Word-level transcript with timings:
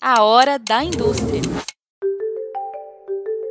a 0.00 0.22
hora 0.22 0.58
da 0.58 0.84
indústria. 0.84 1.42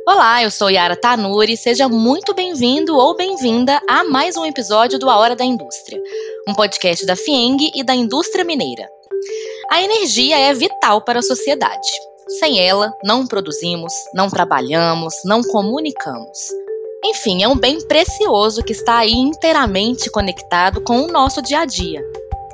Olá, 0.06 0.42
eu 0.42 0.50
sou 0.50 0.70
Yara 0.70 0.96
Tanuri, 0.96 1.58
seja 1.58 1.88
muito 1.88 2.34
bem-vindo 2.34 2.96
ou 2.96 3.14
bem-vinda 3.14 3.78
a 3.88 4.02
mais 4.04 4.34
um 4.34 4.46
episódio 4.46 4.98
do 4.98 5.10
A 5.10 5.16
Hora 5.18 5.36
da 5.36 5.44
Indústria, 5.44 6.02
um 6.48 6.54
podcast 6.54 7.04
da 7.04 7.14
FIENG 7.14 7.70
e 7.74 7.84
da 7.84 7.94
indústria 7.94 8.44
mineira. 8.44 8.88
A 9.70 9.82
energia 9.82 10.38
é 10.38 10.54
vital 10.54 11.02
para 11.02 11.18
a 11.18 11.22
sociedade. 11.22 11.88
Sem 12.40 12.58
ela, 12.66 12.94
não 13.04 13.26
produzimos, 13.26 13.92
não 14.14 14.30
trabalhamos, 14.30 15.12
não 15.26 15.42
comunicamos. 15.42 16.38
Enfim, 17.04 17.42
é 17.42 17.48
um 17.48 17.56
bem 17.56 17.78
precioso 17.86 18.62
que 18.62 18.72
está 18.72 18.98
aí 18.98 19.12
inteiramente 19.12 20.10
conectado 20.10 20.80
com 20.82 21.02
o 21.02 21.12
nosso 21.12 21.42
dia 21.42 21.60
a 21.60 21.66
dia. 21.66 22.02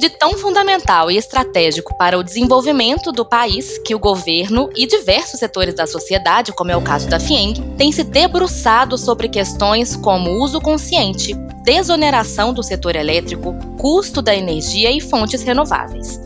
De 0.05 0.11
tão 0.11 0.37
fundamental 0.37 1.11
e 1.11 1.17
estratégico 1.17 1.97
para 1.97 2.19
o 2.19 2.23
desenvolvimento 2.23 3.11
do 3.11 3.25
país 3.25 3.79
que 3.79 3.95
o 3.95 3.99
governo 3.99 4.69
e 4.77 4.87
diversos 4.87 5.41
setores 5.41 5.75
da 5.75 5.87
sociedade, 5.87 6.53
como 6.53 6.71
é 6.71 6.77
o 6.77 6.83
caso 6.83 7.09
da 7.09 7.19
FIENG, 7.19 7.59
têm 7.79 7.91
se 7.91 8.05
debruçado 8.05 8.99
sobre 8.99 9.31
questões 9.31 9.97
como 9.97 10.43
uso 10.43 10.61
consciente, 10.61 11.33
desoneração 11.65 12.53
do 12.53 12.63
setor 12.63 12.97
elétrico, 12.97 13.55
custo 13.79 14.21
da 14.21 14.37
energia 14.37 14.93
e 14.93 15.01
fontes 15.01 15.43
renováveis. 15.43 16.21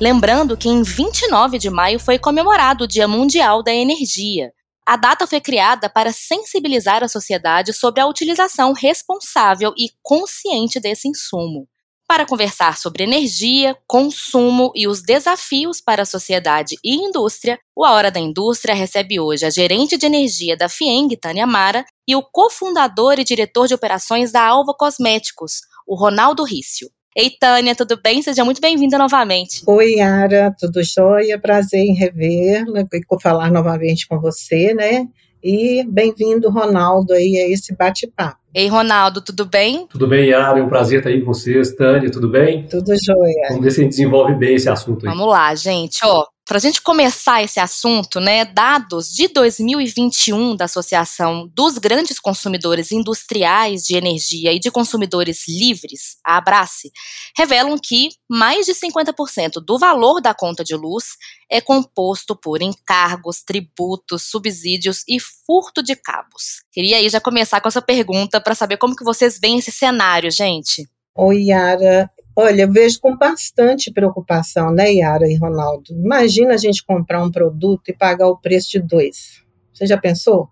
Lembrando 0.00 0.56
que 0.56 0.68
em 0.68 0.80
29 0.84 1.58
de 1.58 1.70
maio 1.70 1.98
foi 1.98 2.20
comemorado 2.20 2.84
o 2.84 2.86
Dia 2.86 3.08
Mundial 3.08 3.64
da 3.64 3.74
Energia. 3.74 4.52
A 4.86 4.96
data 4.96 5.26
foi 5.26 5.40
criada 5.40 5.90
para 5.90 6.12
sensibilizar 6.12 7.02
a 7.02 7.08
sociedade 7.08 7.72
sobre 7.72 8.00
a 8.00 8.06
utilização 8.06 8.72
responsável 8.72 9.74
e 9.76 9.90
consciente 10.04 10.78
desse 10.78 11.08
insumo. 11.08 11.66
Para 12.06 12.26
conversar 12.26 12.76
sobre 12.76 13.04
energia, 13.04 13.76
consumo 13.86 14.70
e 14.74 14.86
os 14.86 15.02
desafios 15.02 15.80
para 15.80 16.02
a 16.02 16.06
sociedade 16.06 16.76
e 16.84 16.94
indústria, 16.94 17.58
o 17.74 17.84
A 17.84 17.92
Hora 17.92 18.10
da 18.10 18.20
Indústria 18.20 18.74
recebe 18.74 19.18
hoje 19.18 19.46
a 19.46 19.50
gerente 19.50 19.96
de 19.96 20.04
energia 20.04 20.56
da 20.56 20.68
FIENG, 20.68 21.16
Tânia 21.16 21.46
Mara, 21.46 21.84
e 22.06 22.14
o 22.14 22.22
cofundador 22.22 23.18
e 23.18 23.24
diretor 23.24 23.66
de 23.66 23.74
operações 23.74 24.30
da 24.30 24.42
Alva 24.42 24.74
Cosméticos, 24.74 25.62
o 25.86 25.94
Ronaldo 25.94 26.44
Rício. 26.44 26.90
Ei, 27.14 27.30
Tânia, 27.30 27.74
tudo 27.74 28.00
bem? 28.00 28.22
Seja 28.22 28.44
muito 28.44 28.60
bem-vinda 28.60 28.96
novamente. 28.96 29.62
Oi, 29.66 29.96
Yara, 29.96 30.54
tudo 30.58 30.82
jóia? 30.82 31.38
Prazer 31.38 31.80
em 31.80 31.94
revê-la 31.94 32.86
e 32.90 33.20
falar 33.20 33.50
novamente 33.50 34.08
com 34.08 34.18
você, 34.18 34.72
né? 34.72 35.06
E 35.42 35.84
bem-vindo, 35.84 36.50
Ronaldo, 36.50 37.12
aí 37.12 37.36
a 37.36 37.48
esse 37.48 37.74
bate-papo. 37.74 38.41
Ei, 38.54 38.68
Ronaldo, 38.68 39.22
tudo 39.22 39.46
bem? 39.46 39.86
Tudo 39.88 40.06
bem, 40.06 40.28
Yara, 40.28 40.58
é 40.58 40.62
um 40.62 40.68
prazer 40.68 40.98
estar 40.98 41.08
aí 41.08 41.20
com 41.20 41.32
vocês. 41.32 41.74
Tânia, 41.74 42.10
tudo 42.10 42.28
bem? 42.28 42.66
Tudo 42.68 42.92
jóia. 43.02 43.48
Vamos 43.48 43.64
ver 43.64 43.70
se 43.70 43.80
a 43.80 43.84
gente 43.84 43.92
desenvolve 43.92 44.34
bem 44.34 44.56
esse 44.56 44.68
assunto 44.68 45.06
aí. 45.06 45.14
Vamos 45.14 45.26
lá, 45.26 45.54
gente. 45.54 46.00
Ó, 46.04 46.26
para 46.44 46.56
a 46.56 46.60
gente 46.60 46.82
começar 46.82 47.42
esse 47.42 47.60
assunto, 47.60 48.18
né, 48.18 48.44
dados 48.44 49.12
de 49.12 49.28
2021 49.28 50.56
da 50.56 50.64
Associação 50.64 51.48
dos 51.54 51.78
Grandes 51.78 52.18
Consumidores 52.18 52.90
Industriais 52.90 53.84
de 53.84 53.96
Energia 53.96 54.52
e 54.52 54.58
de 54.58 54.70
Consumidores 54.70 55.46
Livres, 55.46 56.16
a 56.24 56.36
Abrace, 56.36 56.90
revelam 57.36 57.78
que 57.78 58.08
mais 58.28 58.66
de 58.66 58.72
50% 58.72 59.64
do 59.64 59.78
valor 59.78 60.20
da 60.20 60.34
conta 60.34 60.64
de 60.64 60.74
luz 60.74 61.16
é 61.48 61.60
composto 61.60 62.34
por 62.34 62.60
encargos, 62.60 63.42
tributos, 63.42 64.24
subsídios 64.24 65.04
e 65.08 65.20
furto 65.20 65.82
de 65.82 65.94
cabos. 65.94 66.62
Queria 66.72 66.96
aí 66.96 67.08
já 67.08 67.20
começar 67.20 67.60
com 67.60 67.68
essa 67.68 67.82
pergunta 67.82 68.40
para 68.40 68.54
saber 68.54 68.78
como 68.78 68.96
que 68.96 69.04
vocês 69.04 69.38
veem 69.38 69.58
esse 69.58 69.70
cenário, 69.70 70.30
gente. 70.30 70.88
Oi, 71.14 71.44
Yara. 71.44 72.10
Olha, 72.34 72.66
vejo 72.66 72.98
com 72.98 73.14
bastante 73.14 73.92
preocupação, 73.92 74.72
né, 74.72 74.90
Yara 74.90 75.28
e 75.28 75.36
Ronaldo? 75.36 75.92
Imagina 75.92 76.54
a 76.54 76.56
gente 76.56 76.82
comprar 76.82 77.22
um 77.22 77.30
produto 77.30 77.88
e 77.88 77.92
pagar 77.92 78.26
o 78.28 78.38
preço 78.38 78.70
de 78.70 78.80
dois. 78.80 79.42
Você 79.72 79.86
já 79.86 79.98
pensou? 79.98 80.48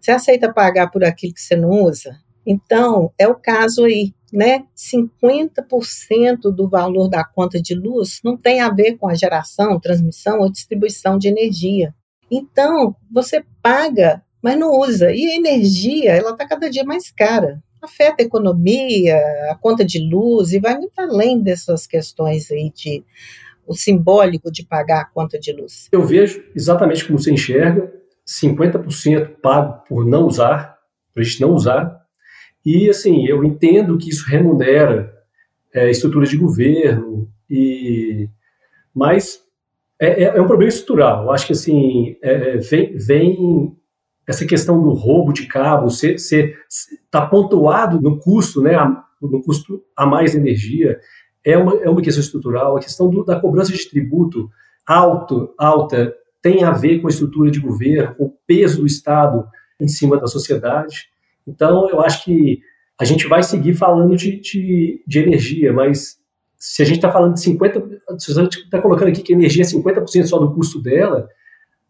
Você 0.00 0.10
aceita 0.10 0.52
pagar 0.52 0.90
por 0.90 1.04
aquilo 1.04 1.34
que 1.34 1.40
você 1.40 1.54
não 1.54 1.68
usa? 1.82 2.16
Então, 2.46 3.12
é 3.18 3.28
o 3.28 3.34
caso 3.34 3.84
aí, 3.84 4.14
né? 4.32 4.64
50% 4.74 6.50
do 6.50 6.66
valor 6.66 7.08
da 7.08 7.22
conta 7.22 7.60
de 7.60 7.74
luz 7.74 8.20
não 8.24 8.34
tem 8.34 8.60
a 8.60 8.70
ver 8.70 8.96
com 8.96 9.06
a 9.06 9.14
geração, 9.14 9.78
transmissão 9.78 10.40
ou 10.40 10.50
distribuição 10.50 11.18
de 11.18 11.28
energia. 11.28 11.94
Então, 12.30 12.96
você 13.10 13.44
paga, 13.62 14.22
mas 14.42 14.58
não 14.58 14.70
usa. 14.80 15.12
E 15.12 15.26
a 15.26 15.36
energia, 15.36 16.12
ela 16.12 16.30
está 16.30 16.48
cada 16.48 16.70
dia 16.70 16.84
mais 16.84 17.10
cara 17.10 17.62
afeta 17.82 18.22
a 18.22 18.26
economia, 18.26 19.16
a 19.50 19.54
conta 19.60 19.84
de 19.84 19.98
luz 19.98 20.52
e 20.52 20.58
vai 20.58 20.76
muito 20.76 20.98
além 20.98 21.40
dessas 21.40 21.86
questões 21.86 22.50
aí 22.50 22.70
de 22.74 23.04
o 23.66 23.74
simbólico 23.74 24.50
de 24.50 24.64
pagar 24.64 25.02
a 25.02 25.04
conta 25.04 25.38
de 25.38 25.52
luz. 25.52 25.88
Eu 25.92 26.02
vejo 26.02 26.42
exatamente 26.54 27.04
como 27.04 27.18
você 27.18 27.30
enxerga, 27.30 27.92
50% 28.26 29.36
pago 29.42 29.84
por 29.86 30.06
não 30.06 30.26
usar, 30.26 30.78
por 31.12 31.20
a 31.20 31.22
gente 31.22 31.40
não 31.40 31.52
usar, 31.52 31.98
e 32.64 32.88
assim, 32.88 33.26
eu 33.26 33.44
entendo 33.44 33.98
que 33.98 34.08
isso 34.08 34.26
remunera 34.26 35.12
é, 35.72 35.90
estruturas 35.90 36.30
de 36.30 36.36
governo, 36.36 37.30
e 37.48 38.28
mas 38.94 39.40
é, 40.00 40.24
é, 40.24 40.36
é 40.36 40.40
um 40.40 40.46
problema 40.46 40.68
estrutural. 40.68 41.24
Eu 41.24 41.30
acho 41.30 41.46
que 41.46 41.52
assim, 41.52 42.16
é, 42.22 42.32
é, 42.32 42.56
vem, 42.56 42.96
vem 42.96 43.76
essa 44.28 44.44
questão 44.44 44.82
do 44.82 44.90
roubo 44.90 45.32
de 45.32 45.46
cabo, 45.46 45.88
você 45.88 46.14
está 46.68 47.26
pontuado 47.26 47.98
no 47.98 48.18
custo, 48.20 48.60
né, 48.60 48.76
no 49.22 49.42
custo 49.42 49.82
a 49.96 50.04
mais 50.04 50.34
energia, 50.34 51.00
é 51.42 51.56
uma, 51.56 51.74
é 51.76 51.88
uma 51.88 52.02
questão 52.02 52.22
estrutural. 52.22 52.76
A 52.76 52.80
questão 52.80 53.08
do, 53.08 53.24
da 53.24 53.40
cobrança 53.40 53.72
de 53.72 53.88
tributo 53.88 54.50
alto, 54.86 55.54
alta 55.56 56.14
tem 56.42 56.62
a 56.62 56.70
ver 56.70 57.00
com 57.00 57.06
a 57.06 57.10
estrutura 57.10 57.50
de 57.50 57.58
governo, 57.58 58.14
com 58.16 58.26
o 58.26 58.34
peso 58.46 58.80
do 58.80 58.86
Estado 58.86 59.46
em 59.80 59.88
cima 59.88 60.18
da 60.18 60.26
sociedade. 60.26 61.08
Então, 61.46 61.88
eu 61.88 62.00
acho 62.02 62.22
que 62.22 62.60
a 63.00 63.06
gente 63.06 63.26
vai 63.26 63.42
seguir 63.42 63.74
falando 63.74 64.14
de, 64.14 64.38
de, 64.40 65.02
de 65.06 65.18
energia, 65.20 65.72
mas 65.72 66.18
se 66.58 66.82
a 66.82 66.84
gente 66.84 66.96
está 66.96 67.10
falando 67.10 67.32
de 67.32 67.40
50%, 67.40 67.98
se 68.18 68.32
a 68.32 68.42
gente 68.42 68.58
está 68.58 68.78
colocando 68.80 69.08
aqui 69.08 69.22
que 69.22 69.32
a 69.32 69.36
energia 69.36 69.62
é 69.62 69.66
50% 69.66 70.26
só 70.26 70.38
do 70.38 70.52
custo 70.52 70.82
dela, 70.82 71.28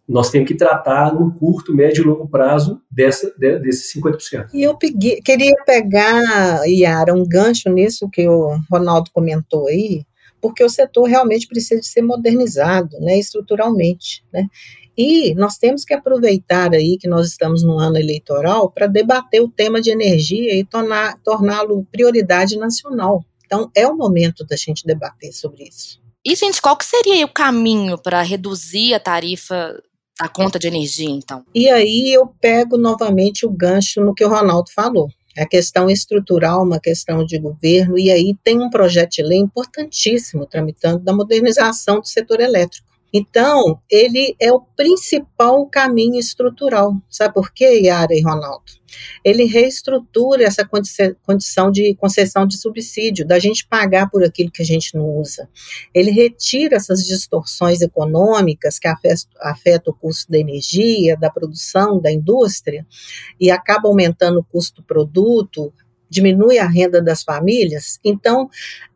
nós 0.09 0.31
temos 0.31 0.49
que 0.49 0.55
tratar 0.55 1.15
no 1.15 1.33
curto, 1.35 1.75
médio 1.75 2.03
e 2.03 2.07
longo 2.07 2.27
prazo 2.27 2.81
dessa, 2.91 3.31
de, 3.39 3.59
desses 3.59 3.93
50%. 3.95 4.49
E 4.55 4.63
eu 4.63 4.77
peguei, 4.77 5.21
queria 5.21 5.55
pegar, 5.67 6.65
Yara, 6.67 7.13
um 7.13 7.27
gancho 7.29 7.69
nisso 7.69 8.09
que 8.11 8.27
o 8.27 8.59
Ronaldo 8.71 9.11
comentou 9.13 9.69
aí, 9.69 10.05
porque 10.41 10.65
o 10.65 10.71
setor 10.71 11.05
realmente 11.05 11.47
precisa 11.47 11.81
de 11.81 11.87
ser 11.87 12.01
modernizado, 12.01 12.99
né, 13.01 13.19
estruturalmente, 13.19 14.25
né? 14.33 14.47
E 14.97 15.33
nós 15.37 15.59
temos 15.59 15.85
que 15.85 15.95
aproveitar 15.95 16.75
aí 16.75 16.97
que 16.99 17.07
nós 17.07 17.29
estamos 17.29 17.63
no 17.63 17.79
ano 17.79 17.99
eleitoral 17.99 18.69
para 18.69 18.89
debater 18.89 19.41
o 19.41 19.49
tema 19.49 19.81
de 19.81 19.91
energia 19.91 20.53
e 20.57 20.65
torná-lo 20.65 21.87
prioridade 21.93 22.59
nacional. 22.59 23.25
Então, 23.47 23.71
é 23.77 23.87
o 23.87 23.97
momento 23.97 24.45
da 24.45 24.57
gente 24.57 24.85
debater 24.85 25.33
sobre 25.33 25.69
isso. 25.69 26.01
E, 26.27 26.35
gente, 26.35 26.61
qual 26.61 26.77
que 26.77 26.85
seria 26.85 27.25
o 27.25 27.33
caminho 27.33 27.97
para 27.97 28.21
reduzir 28.23 28.93
a 28.93 28.99
tarifa 28.99 29.81
a 30.21 30.29
conta 30.29 30.59
de 30.59 30.67
energia, 30.67 31.11
então. 31.11 31.45
E 31.55 31.69
aí 31.69 32.13
eu 32.13 32.27
pego 32.41 32.77
novamente 32.77 33.47
o 33.47 33.51
gancho 33.51 34.01
no 34.01 34.15
que 34.15 34.25
o 34.25 34.29
Ronaldo 34.29 34.71
falou. 34.75 35.09
É 35.37 35.43
a 35.43 35.49
questão 35.49 35.89
estrutural, 35.89 36.65
uma 36.65 36.81
questão 36.81 37.25
de 37.25 37.39
governo, 37.39 37.97
e 37.97 38.11
aí 38.11 38.35
tem 38.43 38.61
um 38.61 38.69
projeto 38.69 39.13
de 39.13 39.23
lei 39.23 39.39
importantíssimo 39.39 40.47
tramitando 40.47 40.99
da 40.99 41.13
modernização 41.13 42.01
do 42.01 42.09
setor 42.09 42.41
elétrico. 42.41 42.88
Então, 43.13 43.81
ele 43.91 44.37
é 44.41 44.53
o 44.53 44.61
principal 44.61 45.67
caminho 45.67 46.19
estrutural. 46.19 46.95
Sabe 47.09 47.35
por 47.35 47.53
quê, 47.53 47.81
Yara 47.85 48.15
e 48.15 48.23
Ronaldo? 48.23 48.79
Ele 49.25 49.45
reestrutura 49.45 50.45
essa 50.45 50.67
condição 50.67 51.71
de 51.71 51.95
concessão 51.97 52.47
de 52.47 52.57
subsídio, 52.57 53.27
da 53.27 53.39
gente 53.39 53.67
pagar 53.67 54.11
por 54.11 54.25
aquilo 54.25 54.51
que 54.51 54.63
a 54.63 54.65
gente 54.65 54.95
não 54.95 55.19
usa. 55.19 55.49
Ele 55.95 56.11
retira 56.11 56.77
essas 56.77 57.05
distorções 57.05 57.81
econômicas 57.81 58.79
que 58.79 58.89
afetam 58.89 59.93
o 59.93 59.97
custo 59.97 60.31
da 60.31 60.39
energia, 60.39 61.17
da 61.17 61.31
produção, 61.31 62.01
da 62.01 62.11
indústria, 62.11 62.87
e 63.41 63.51
acaba 63.51 63.89
aumentando 63.89 64.41
o 64.41 64.45
custo 64.45 64.81
do 64.81 64.87
produto, 64.87 65.73
diminui 66.09 66.59
a 66.59 66.67
renda 66.67 67.03
das 67.03 67.23
famílias. 67.23 67.99
Então, 68.05 68.49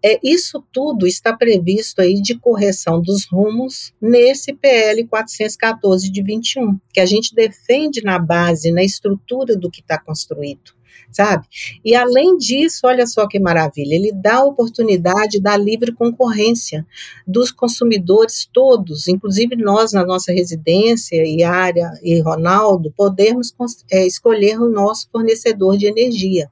é, 0.03 0.19
isso 0.23 0.65
tudo 0.73 1.07
está 1.07 1.37
previsto 1.37 2.01
aí 2.01 2.15
de 2.15 2.39
correção 2.39 3.01
dos 3.01 3.27
rumos 3.27 3.93
nesse 4.01 4.53
PL 4.53 5.07
414 5.07 6.11
de 6.11 6.23
21, 6.23 6.79
que 6.93 7.01
a 7.01 7.07
gente 7.07 7.35
defende 7.35 8.03
na 8.03 8.19
base, 8.19 8.73
na 8.73 8.83
estrutura 8.83 9.57
do 9.57 9.71
que 9.71 9.81
está 9.81 9.99
construído 9.99 10.73
sabe? 11.11 11.47
E 11.85 11.95
além 11.95 12.37
disso, 12.37 12.81
olha 12.85 13.07
só 13.07 13.27
que 13.29 13.39
maravilha, 13.39 13.95
ele 13.95 14.13
dá 14.13 14.37
a 14.37 14.45
oportunidade 14.45 15.41
da 15.41 15.57
livre 15.57 15.93
concorrência 15.93 16.87
dos 17.27 17.51
consumidores 17.51 18.49
todos, 18.53 19.09
inclusive 19.09 19.57
nós 19.57 19.93
na 19.93 20.05
nossa 20.05 20.33
residência, 20.33 21.25
e 21.25 21.43
área 21.43 21.93
e 22.03 22.21
Ronaldo, 22.21 22.93
podermos 22.97 23.55
é, 23.91 24.07
escolher 24.07 24.61
o 24.61 24.71
nosso 24.71 25.09
fornecedor 25.11 25.77
de 25.77 25.87
energia. 25.87 26.51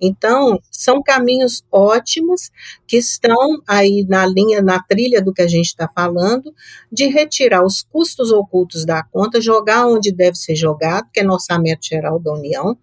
Então, 0.00 0.60
são 0.70 1.02
caminhos 1.02 1.64
ótimos 1.72 2.50
que 2.86 2.96
estão 2.96 3.62
aí 3.66 4.04
na 4.06 4.26
linha, 4.26 4.60
na 4.60 4.82
trilha 4.82 5.22
do 5.22 5.32
que 5.32 5.40
a 5.40 5.46
gente 5.46 5.66
está 5.66 5.88
falando, 5.88 6.52
de 6.92 7.06
retirar 7.06 7.64
os 7.64 7.82
custos 7.82 8.30
ocultos 8.30 8.84
da 8.84 9.02
conta, 9.02 9.40
jogar 9.40 9.86
onde 9.86 10.12
deve 10.12 10.36
ser 10.36 10.54
jogado, 10.56 11.08
que 11.12 11.20
é 11.20 11.22
no 11.22 11.32
orçamento 11.32 11.86
geral 11.86 12.18
da 12.18 12.32
União, 12.32 12.76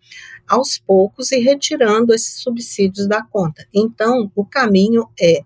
aos 0.52 0.78
poucos 0.78 1.32
e 1.32 1.40
retirando 1.40 2.14
esses 2.14 2.42
subsídios 2.42 3.08
da 3.08 3.24
conta. 3.24 3.66
Então, 3.74 4.30
o 4.36 4.46
caminho 4.46 5.08
é 5.20 5.44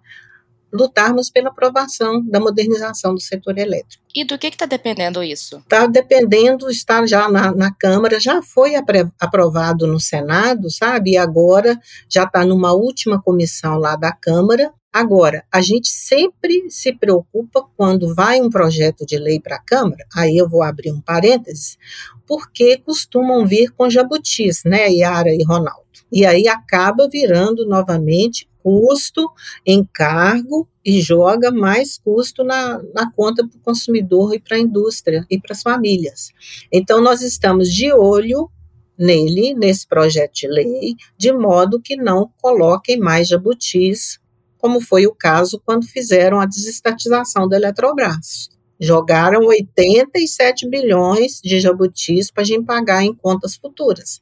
lutarmos 0.74 1.30
pela 1.30 1.50
aprovação 1.50 2.28
da 2.28 2.40
modernização 2.40 3.14
do 3.14 3.22
setor 3.22 3.58
elétrico. 3.60 4.04
E 4.16 4.26
do 4.26 4.38
que 4.38 4.48
está 4.48 4.66
dependendo 4.66 5.24
isso? 5.24 5.58
Está 5.58 5.86
dependendo, 5.86 6.70
está 6.70 7.06
já 7.06 7.30
na, 7.30 7.54
na 7.54 7.72
Câmara, 7.72 8.20
já 8.20 8.42
foi 8.42 8.74
aprovado 9.20 9.86
no 9.86 10.00
Senado, 10.00 10.70
sabe? 10.72 11.12
E 11.12 11.18
agora 11.18 11.80
já 12.10 12.24
está 12.24 12.44
numa 12.44 12.74
última 12.74 13.22
comissão 13.22 13.78
lá 13.78 13.96
da 13.96 14.12
Câmara. 14.12 14.74
Agora, 14.96 15.44
a 15.52 15.62
gente 15.62 15.90
sempre 15.90 16.70
se 16.70 16.94
preocupa 16.94 17.68
quando 17.76 18.16
vai 18.16 18.40
um 18.40 18.50
projeto 18.50 19.06
de 19.06 19.18
lei 19.18 19.42
para 19.42 19.58
a 19.58 19.62
Câmara, 19.62 20.06
aí 20.16 20.38
eu 20.38 20.48
vou 20.48 20.64
abrir 20.64 20.90
um 20.90 21.02
parênteses, 21.02 21.78
porque 22.26 22.78
costumam 22.78 23.46
vir 23.46 23.72
com 23.72 23.90
jabutis, 23.90 24.64
né, 24.64 24.90
Yara 24.90 25.36
e 25.36 25.44
Ronaldo. 25.44 25.84
E 26.10 26.26
aí 26.26 26.48
acaba 26.48 27.10
virando 27.10 27.68
novamente 27.68 28.50
custo, 28.64 29.30
encargo 29.66 30.66
e 30.86 31.02
joga 31.02 31.52
mais 31.52 31.98
custo 31.98 32.42
na, 32.46 32.82
na 32.94 33.12
conta 33.12 33.46
para 33.46 33.58
o 33.58 33.62
consumidor 33.62 34.34
e 34.34 34.40
para 34.40 34.56
a 34.56 34.62
indústria 34.62 35.26
e 35.30 35.38
para 35.38 35.52
as 35.52 35.62
famílias. 35.62 36.32
Então, 36.72 37.02
nós 37.02 37.22
estamos 37.22 37.68
de 37.68 37.92
olho 37.92 38.50
nele, 38.98 39.54
nesse 39.56 39.86
projeto 39.86 40.36
de 40.36 40.48
lei, 40.48 40.96
de 41.18 41.34
modo 41.34 41.82
que 41.82 41.98
não 41.98 42.32
coloquem 42.42 42.98
mais 42.98 43.28
jabutis, 43.28 44.24
como 44.58 44.82
foi 44.82 45.06
o 45.06 45.14
caso 45.14 45.62
quando 45.66 45.86
fizeram 45.86 46.40
a 46.40 46.46
desestatização 46.46 47.48
da 47.48 47.58
Eletrobras. 47.58 48.50
Jogaram 48.80 49.46
87 49.46 50.68
bilhões 50.70 51.40
de 51.42 51.62
jabutis 51.62 52.30
para 52.30 52.44
a 52.44 52.46
gente 52.46 52.66
pagar 52.66 53.04
em 53.04 53.14
contas 53.14 53.56
futuras. 53.56 54.22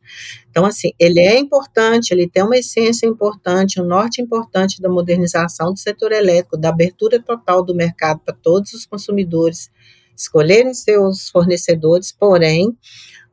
Então, 0.52 0.64
assim, 0.64 0.92
ele 1.00 1.20
é 1.20 1.40
importante, 1.40 2.12
ele 2.12 2.30
tem 2.30 2.44
uma 2.44 2.58
essência 2.58 3.08
importante, 3.08 3.82
um 3.82 3.86
norte 3.86 4.22
importante 4.22 4.80
da 4.80 4.90
modernização 4.90 5.74
do 5.74 5.80
setor 5.80 6.12
elétrico, 6.12 6.56
da 6.56 6.70
abertura 6.70 7.20
total 7.20 7.64
do 7.64 7.74
mercado 7.74 8.20
para 8.24 8.36
todos 8.36 8.74
os 8.74 8.86
consumidores 8.86 9.72
escolherem 10.16 10.74
seus 10.74 11.30
fornecedores, 11.30 12.12
porém, 12.12 12.78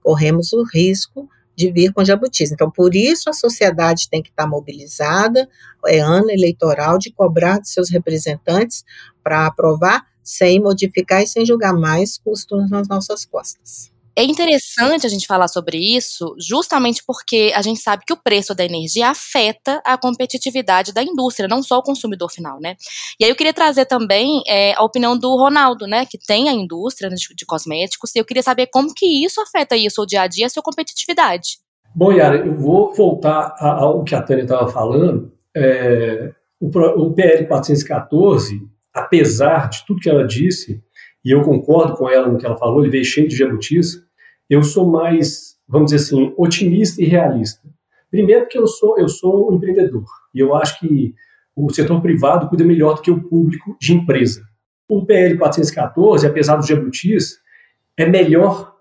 corremos 0.02 0.52
o 0.52 0.64
risco 0.64 1.28
de 1.60 1.70
vir 1.70 1.92
com 1.92 2.02
jabutis. 2.02 2.50
Então, 2.50 2.70
por 2.70 2.94
isso 2.94 3.28
a 3.28 3.34
sociedade 3.34 4.08
tem 4.10 4.22
que 4.22 4.30
estar 4.30 4.46
mobilizada, 4.46 5.46
é 5.86 6.00
ano 6.00 6.30
eleitoral, 6.30 6.98
de 6.98 7.12
cobrar 7.12 7.60
de 7.60 7.68
seus 7.68 7.90
representantes 7.90 8.82
para 9.22 9.46
aprovar 9.46 10.06
sem 10.22 10.58
modificar 10.58 11.22
e 11.22 11.26
sem 11.26 11.44
julgar 11.44 11.74
mais 11.74 12.16
custos 12.16 12.70
nas 12.70 12.88
nossas 12.88 13.26
costas. 13.26 13.92
É 14.16 14.24
interessante 14.24 15.06
a 15.06 15.08
gente 15.08 15.26
falar 15.26 15.48
sobre 15.48 15.78
isso, 15.78 16.34
justamente 16.38 17.02
porque 17.06 17.52
a 17.54 17.62
gente 17.62 17.80
sabe 17.80 18.04
que 18.04 18.12
o 18.12 18.16
preço 18.16 18.54
da 18.54 18.64
energia 18.64 19.08
afeta 19.08 19.80
a 19.84 19.96
competitividade 19.96 20.92
da 20.92 21.02
indústria, 21.02 21.48
não 21.48 21.62
só 21.62 21.78
o 21.78 21.82
consumidor 21.82 22.30
final, 22.30 22.58
né? 22.60 22.76
E 23.18 23.24
aí 23.24 23.30
eu 23.30 23.36
queria 23.36 23.52
trazer 23.52 23.86
também 23.86 24.42
é, 24.46 24.74
a 24.74 24.82
opinião 24.82 25.16
do 25.16 25.36
Ronaldo, 25.36 25.86
né, 25.86 26.04
que 26.04 26.18
tem 26.18 26.48
a 26.48 26.52
indústria 26.52 27.08
de, 27.08 27.16
de 27.34 27.46
cosméticos, 27.46 28.14
e 28.14 28.18
eu 28.18 28.24
queria 28.24 28.42
saber 28.42 28.66
como 28.66 28.92
que 28.92 29.24
isso 29.24 29.40
afeta 29.40 29.74
aí 29.74 29.86
o 29.86 30.06
dia 30.06 30.22
a 30.22 30.26
dia, 30.26 30.46
a 30.46 30.50
sua 30.50 30.62
competitividade. 30.62 31.58
Bom, 31.94 32.12
Yara, 32.12 32.36
eu 32.36 32.54
vou 32.54 32.92
voltar 32.94 33.54
ao 33.58 34.04
que 34.04 34.14
a 34.14 34.22
Tânia 34.22 34.42
estava 34.42 34.68
falando. 34.68 35.32
É, 35.56 36.32
o, 36.60 36.66
o 36.68 37.12
PL 37.12 37.46
414 37.46 38.70
apesar 38.92 39.68
de 39.68 39.84
tudo 39.86 40.00
que 40.00 40.10
ela 40.10 40.26
disse, 40.26 40.82
e 41.24 41.30
eu 41.30 41.42
concordo 41.42 41.94
com 41.94 42.08
ela 42.08 42.28
no 42.28 42.38
que 42.38 42.46
ela 42.46 42.56
falou, 42.56 42.80
ele 42.80 42.90
veio 42.90 43.04
cheio 43.04 43.28
de 43.28 43.36
jabutis, 43.36 44.02
eu 44.48 44.62
sou 44.62 44.90
mais, 44.90 45.56
vamos 45.68 45.90
dizer 45.90 46.04
assim, 46.04 46.34
otimista 46.36 47.02
e 47.02 47.06
realista. 47.06 47.68
Primeiro 48.10 48.42
porque 48.42 48.58
eu 48.58 48.66
sou, 48.66 48.98
eu 48.98 49.08
sou 49.08 49.50
um 49.50 49.56
empreendedor, 49.56 50.04
e 50.34 50.40
eu 50.40 50.54
acho 50.54 50.80
que 50.80 51.14
o 51.54 51.72
setor 51.72 52.00
privado 52.00 52.48
cuida 52.48 52.64
melhor 52.64 52.94
do 52.94 53.02
que 53.02 53.10
o 53.10 53.22
público 53.22 53.76
de 53.80 53.92
empresa. 53.92 54.42
O 54.88 55.04
PL 55.04 55.38
414, 55.38 56.26
apesar 56.26 56.56
dos 56.56 56.66
jabutis, 56.66 57.38
é 57.96 58.06
melhor 58.06 58.74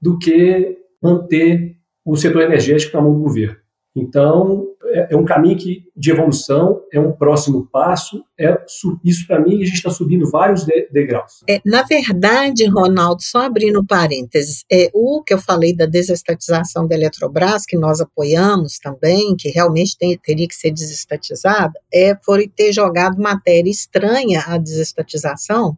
do 0.00 0.18
que 0.18 0.78
manter 1.02 1.76
o 2.04 2.16
setor 2.16 2.42
energético 2.42 2.96
na 2.96 3.02
mão 3.02 3.14
do 3.14 3.20
governo. 3.20 3.56
Então, 3.94 4.73
é, 4.94 5.08
é 5.10 5.16
um 5.16 5.24
caminho 5.24 5.58
que, 5.58 5.82
de 5.96 6.12
evolução, 6.12 6.80
é 6.92 7.00
um 7.00 7.10
próximo 7.10 7.68
passo. 7.70 8.24
É, 8.38 8.56
isso, 9.04 9.26
para 9.26 9.40
mim, 9.40 9.60
a 9.60 9.64
gente 9.64 9.74
está 9.74 9.90
subindo 9.90 10.30
vários 10.30 10.64
de, 10.64 10.88
degraus. 10.92 11.42
É, 11.48 11.60
na 11.64 11.82
verdade, 11.82 12.64
Ronaldo, 12.66 13.20
só 13.20 13.40
abrindo 13.40 13.84
parênteses, 13.84 14.64
é, 14.70 14.90
o 14.94 15.22
que 15.22 15.34
eu 15.34 15.38
falei 15.38 15.74
da 15.74 15.84
desestatização 15.84 16.86
da 16.86 16.94
Eletrobras, 16.94 17.66
que 17.66 17.76
nós 17.76 18.00
apoiamos 18.00 18.78
também, 18.78 19.34
que 19.36 19.48
realmente 19.48 19.98
tem, 19.98 20.16
teria 20.16 20.46
que 20.46 20.54
ser 20.54 20.70
desestatizada, 20.70 21.72
é, 21.92 22.16
foi 22.24 22.46
ter 22.46 22.72
jogado 22.72 23.20
matéria 23.20 23.70
estranha 23.70 24.44
à 24.46 24.56
desestatização 24.58 25.76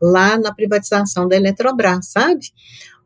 lá 0.00 0.38
na 0.38 0.54
privatização 0.54 1.28
da 1.28 1.36
Eletrobras, 1.36 2.08
sabe? 2.10 2.46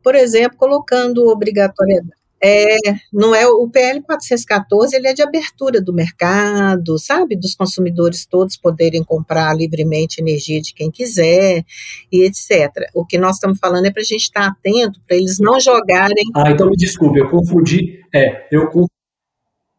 Por 0.01 0.15
exemplo, 0.15 0.57
colocando 0.57 1.27
obrigatoriedade 1.27 2.22
é, 2.43 2.75
não 3.11 3.33
é 3.33 3.47
o 3.47 3.69
PL 3.69 4.01
414, 4.01 4.95
ele 4.95 5.07
é 5.07 5.13
de 5.13 5.21
abertura 5.21 5.81
do 5.81 5.93
mercado, 5.93 6.99
sabe, 6.99 7.37
dos 7.37 7.55
consumidores 7.55 8.25
todos 8.25 8.57
poderem 8.57 9.01
comprar 9.01 9.55
livremente 9.55 10.19
energia 10.19 10.61
de 10.61 10.73
quem 10.73 10.91
quiser 10.91 11.63
e 12.11 12.23
etc. 12.23 12.89
O 12.93 13.05
que 13.05 13.17
nós 13.17 13.35
estamos 13.35 13.59
falando 13.59 13.85
é 13.85 13.91
para 13.91 14.01
a 14.01 14.05
gente 14.05 14.23
estar 14.23 14.45
atento 14.45 14.99
para 15.07 15.15
eles 15.15 15.39
não 15.39 15.57
jogarem. 15.57 16.25
Ah, 16.35 16.51
então 16.51 16.69
me 16.69 16.75
desculpe, 16.75 17.17
eu 17.17 17.29
confundi. 17.29 18.01
É, 18.13 18.45
eu, 18.51 18.69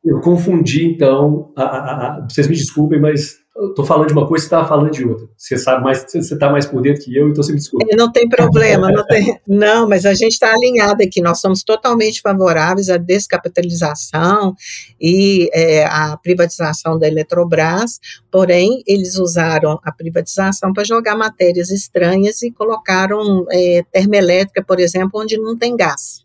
eu 0.02 0.20
confundi 0.20 0.86
então. 0.86 1.52
A, 1.54 1.62
a, 1.62 2.18
a, 2.18 2.26
vocês 2.28 2.48
me 2.48 2.56
desculpem, 2.56 2.98
mas 2.98 3.43
estou 3.56 3.84
falando 3.84 4.08
de 4.08 4.12
uma 4.12 4.26
coisa 4.26 4.44
e 4.44 4.48
você 4.48 4.54
estava 4.54 4.68
falando 4.68 4.90
de 4.90 5.04
outra. 5.04 5.28
Você 5.36 5.56
sabe 5.56 5.84
mais, 5.84 6.04
você 6.08 6.18
está 6.18 6.50
mais 6.50 6.66
por 6.66 6.82
dentro 6.82 7.04
que 7.04 7.16
eu, 7.16 7.28
então 7.28 7.42
você 7.42 7.52
me 7.52 7.58
desculpa. 7.58 7.86
Não 7.96 8.10
tem 8.10 8.28
problema, 8.28 8.90
não 8.90 9.06
tem. 9.06 9.38
Não, 9.46 9.88
mas 9.88 10.04
a 10.04 10.14
gente 10.14 10.32
está 10.32 10.52
alinhado 10.52 11.02
aqui. 11.02 11.20
Nós 11.20 11.40
somos 11.40 11.62
totalmente 11.62 12.20
favoráveis 12.20 12.90
à 12.90 12.96
descapitalização 12.96 14.54
e 15.00 15.48
é, 15.52 15.84
à 15.84 16.16
privatização 16.16 16.98
da 16.98 17.06
Eletrobras. 17.06 18.00
Porém, 18.30 18.82
eles 18.86 19.18
usaram 19.18 19.78
a 19.84 19.92
privatização 19.92 20.72
para 20.72 20.84
jogar 20.84 21.16
matérias 21.16 21.70
estranhas 21.70 22.42
e 22.42 22.50
colocaram 22.50 23.46
é, 23.50 23.84
termoelétrica, 23.92 24.64
por 24.64 24.80
exemplo, 24.80 25.20
onde 25.20 25.38
não 25.38 25.56
tem 25.56 25.76
gás 25.76 26.23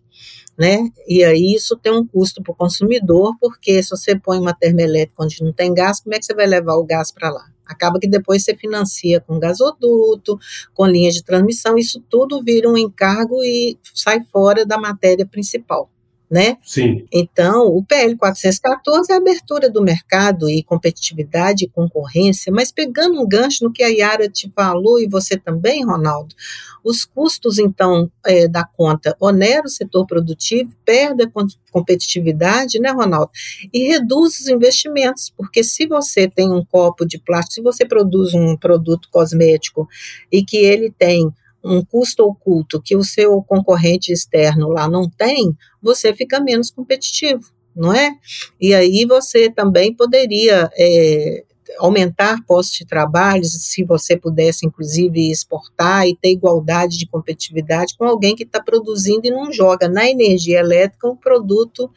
né? 0.59 0.89
E 1.07 1.23
aí 1.23 1.55
isso 1.55 1.77
tem 1.77 1.93
um 1.93 2.05
custo 2.05 2.43
para 2.43 2.51
o 2.51 2.55
consumidor, 2.55 3.33
porque 3.39 3.81
se 3.81 3.91
você 3.91 4.19
põe 4.19 4.37
uma 4.37 4.53
termoelétrica 4.53 5.23
onde 5.23 5.41
não 5.41 5.53
tem 5.53 5.73
gás, 5.73 6.01
como 6.01 6.13
é 6.13 6.19
que 6.19 6.25
você 6.25 6.35
vai 6.35 6.45
levar 6.45 6.75
o 6.75 6.83
gás 6.83 7.13
para 7.13 7.29
lá? 7.29 7.45
Acaba 7.65 7.99
que 7.99 8.09
depois 8.09 8.43
você 8.43 8.55
financia 8.55 9.21
com 9.21 9.39
gasoduto, 9.39 10.37
com 10.73 10.85
linha 10.85 11.11
de 11.11 11.23
transmissão, 11.23 11.77
isso 11.77 12.03
tudo 12.09 12.43
vira 12.43 12.69
um 12.69 12.77
encargo 12.77 13.41
e 13.41 13.77
sai 13.93 14.21
fora 14.31 14.65
da 14.65 14.77
matéria 14.77 15.25
principal 15.25 15.89
né? 16.29 16.57
Sim. 16.63 17.05
Então, 17.11 17.67
o 17.67 17.83
PL 17.83 18.15
414 18.15 19.11
é 19.11 19.15
a 19.15 19.17
abertura 19.17 19.69
do 19.69 19.81
mercado 19.81 20.49
e 20.49 20.61
competitividade 20.61 21.65
e 21.65 21.69
concorrência, 21.69 22.51
mas 22.51 22.71
pegando 22.71 23.19
um 23.19 23.27
gancho 23.27 23.63
no 23.63 23.71
que 23.71 23.81
a 23.81 23.87
Yara 23.87 24.29
te 24.29 24.51
falou 24.55 24.99
e 24.99 25.07
você 25.07 25.37
também, 25.37 25.83
Ronaldo, 25.83 26.35
os 26.83 27.03
custos, 27.03 27.57
então, 27.57 28.11
é, 28.25 28.47
da 28.47 28.63
conta 28.63 29.15
onera 29.19 29.65
o 29.65 29.69
setor 29.69 30.05
produtivo, 30.05 30.71
perde 30.85 31.23
a 31.23 31.31
competitividade, 31.71 32.79
né, 32.79 32.91
Ronaldo? 32.91 33.31
E 33.73 33.87
reduz 33.87 34.39
os 34.39 34.47
investimentos, 34.47 35.31
porque 35.35 35.63
se 35.63 35.87
você 35.87 36.27
tem 36.27 36.51
um 36.51 36.63
copo 36.63 37.05
de 37.05 37.19
plástico, 37.19 37.53
se 37.53 37.61
você 37.61 37.85
produz 37.85 38.33
um 38.33 38.55
produto 38.55 39.09
cosmético 39.11 39.87
e 40.31 40.43
que 40.43 40.57
ele 40.57 40.91
tem 40.91 41.33
um 41.63 41.83
custo 41.83 42.23
oculto 42.23 42.81
que 42.81 42.95
o 42.95 43.03
seu 43.03 43.41
concorrente 43.43 44.11
externo 44.11 44.69
lá 44.69 44.87
não 44.87 45.09
tem, 45.09 45.55
você 45.81 46.13
fica 46.13 46.39
menos 46.39 46.71
competitivo, 46.71 47.51
não 47.75 47.93
é? 47.93 48.11
E 48.59 48.73
aí 48.73 49.05
você 49.05 49.49
também 49.49 49.93
poderia 49.93 50.69
é, 50.77 51.43
aumentar 51.77 52.43
postos 52.45 52.77
de 52.77 52.85
trabalho, 52.85 53.43
se 53.45 53.83
você 53.83 54.17
pudesse, 54.17 54.65
inclusive, 54.65 55.29
exportar 55.29 56.07
e 56.07 56.15
ter 56.15 56.31
igualdade 56.31 56.97
de 56.97 57.07
competitividade 57.07 57.95
com 57.97 58.05
alguém 58.05 58.35
que 58.35 58.43
está 58.43 58.61
produzindo 58.61 59.27
e 59.27 59.31
não 59.31 59.51
joga 59.51 59.87
na 59.87 60.09
energia 60.09 60.59
elétrica 60.59 61.07
um 61.07 61.15
produto 61.15 61.91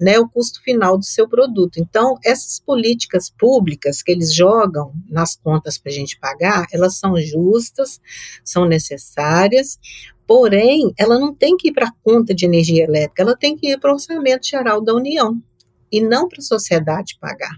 né, 0.00 0.18
o 0.18 0.28
custo 0.28 0.62
final 0.62 0.96
do 0.98 1.04
seu 1.04 1.28
produto. 1.28 1.78
Então, 1.78 2.16
essas 2.24 2.60
políticas 2.60 3.30
públicas 3.30 4.02
que 4.02 4.12
eles 4.12 4.32
jogam 4.34 4.92
nas 5.08 5.36
contas 5.36 5.78
para 5.78 5.90
a 5.90 5.94
gente 5.94 6.18
pagar, 6.18 6.66
elas 6.72 6.96
são 6.98 7.16
justas, 7.20 8.00
são 8.44 8.64
necessárias, 8.64 9.78
porém, 10.26 10.92
ela 10.98 11.18
não 11.18 11.34
tem 11.34 11.56
que 11.56 11.68
ir 11.68 11.72
para 11.72 11.88
a 11.88 11.92
conta 12.02 12.34
de 12.34 12.44
energia 12.46 12.84
elétrica, 12.84 13.22
ela 13.22 13.36
tem 13.36 13.56
que 13.56 13.68
ir 13.72 13.78
para 13.80 13.90
o 13.90 13.94
orçamento 13.94 14.46
geral 14.46 14.80
da 14.82 14.94
União. 14.94 15.40
e 15.90 16.00
não 16.00 16.28
para 16.28 16.38
a 16.40 16.42
sociedade 16.42 17.16
pagar. 17.20 17.56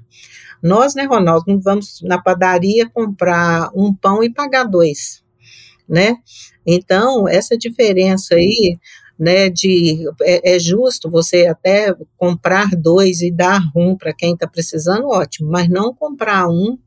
Nós, 0.63 0.95
né, 0.95 1.05
Ronaldo, 1.05 1.45
não 1.49 1.61
vamos 1.61 2.01
na 2.03 2.21
padaria 2.21 2.89
comprar 2.89 3.71
um 3.75 3.95
pão 3.95 4.23
e 4.23 4.33
pagar 4.33 4.65
dois, 4.65 5.23
né? 5.89 6.17
Então, 6.67 7.29
essa 7.29 7.57
diferença 7.57 8.35
aí, 8.35 8.79
né, 9.21 9.51
de 9.51 10.09
é, 10.23 10.57
é 10.57 10.59
justo 10.59 11.11
você 11.11 11.47
até 11.47 11.95
comprar 12.17 12.71
dois 12.71 13.21
e 13.21 13.31
dar 13.31 13.61
um 13.77 13.95
para 13.95 14.15
quem 14.15 14.33
está 14.33 14.49
precisando, 14.49 15.09
ótimo, 15.09 15.51
mas 15.51 15.69
não 15.69 15.95
comprar 15.95 16.49
um 16.49 16.79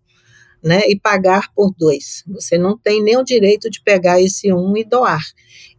né, 0.63 0.81
e 0.87 0.99
pagar 0.99 1.53
por 1.53 1.71
dois. 1.77 2.23
Você 2.27 2.57
não 2.57 2.75
tem 2.75 3.03
nem 3.03 3.17
o 3.17 3.23
direito 3.23 3.69
de 3.69 3.79
pegar 3.83 4.19
esse 4.19 4.51
um 4.51 4.75
e 4.75 4.83
doar. 4.83 5.21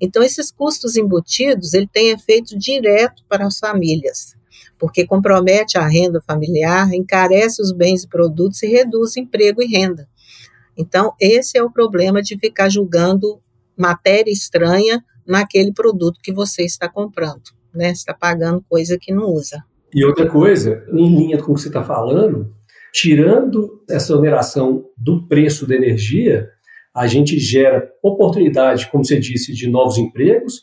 Então, 0.01 0.23
esses 0.23 0.53
custos 0.53 0.95
embutidos, 0.95 1.75
ele 1.75 1.89
tem 1.89 2.11
efeito 2.11 2.57
direto 2.57 3.25
para 3.29 3.47
as 3.47 3.59
famílias 3.59 4.37
porque 4.79 5.07
compromete 5.07 5.79
a 5.79 5.87
renda 5.87 6.21
familiar, 6.21 6.93
encarece 6.93 7.63
os 7.63 7.73
bens 7.73 8.03
e 8.03 8.09
produtos 8.09 8.63
e 8.63 8.67
reduz 8.67 9.17
emprego 9.17 9.63
e 9.63 9.67
renda. 9.67 10.07
Então, 10.77 11.15
esse 11.21 11.57
é 11.57 11.63
o 11.63 11.71
problema 11.71 12.21
de 12.21 12.37
ficar 12.39 12.69
julgando 12.69 13.41
matéria 13.77 14.31
estranha 14.31 15.03
naquele 15.27 15.73
produto 15.73 16.21
que 16.23 16.33
você 16.33 16.65
está 16.65 16.89
comprando, 16.89 17.43
né? 17.75 17.91
Está 17.91 18.15
pagando 18.15 18.65
coisa 18.69 18.99
que 19.01 19.13
não 19.13 19.27
usa. 19.33 19.63
E 19.93 20.05
outra 20.05 20.29
coisa, 20.29 20.85
em 20.93 21.17
linha 21.17 21.39
com 21.39 21.53
o 21.53 21.55
que 21.55 21.61
você 21.61 21.69
está 21.69 21.85
falando, 21.85 22.53
tirando 22.93 23.83
essa 23.89 24.17
oneração 24.17 24.85
do 24.97 25.27
preço 25.27 25.67
da 25.67 25.75
energia, 25.75 26.49
a 26.95 27.07
gente 27.07 27.39
gera 27.39 27.91
oportunidade, 28.03 28.89
como 28.91 29.05
você 29.05 29.19
disse, 29.19 29.53
de 29.53 29.69
novos 29.69 29.99
empregos 29.99 30.61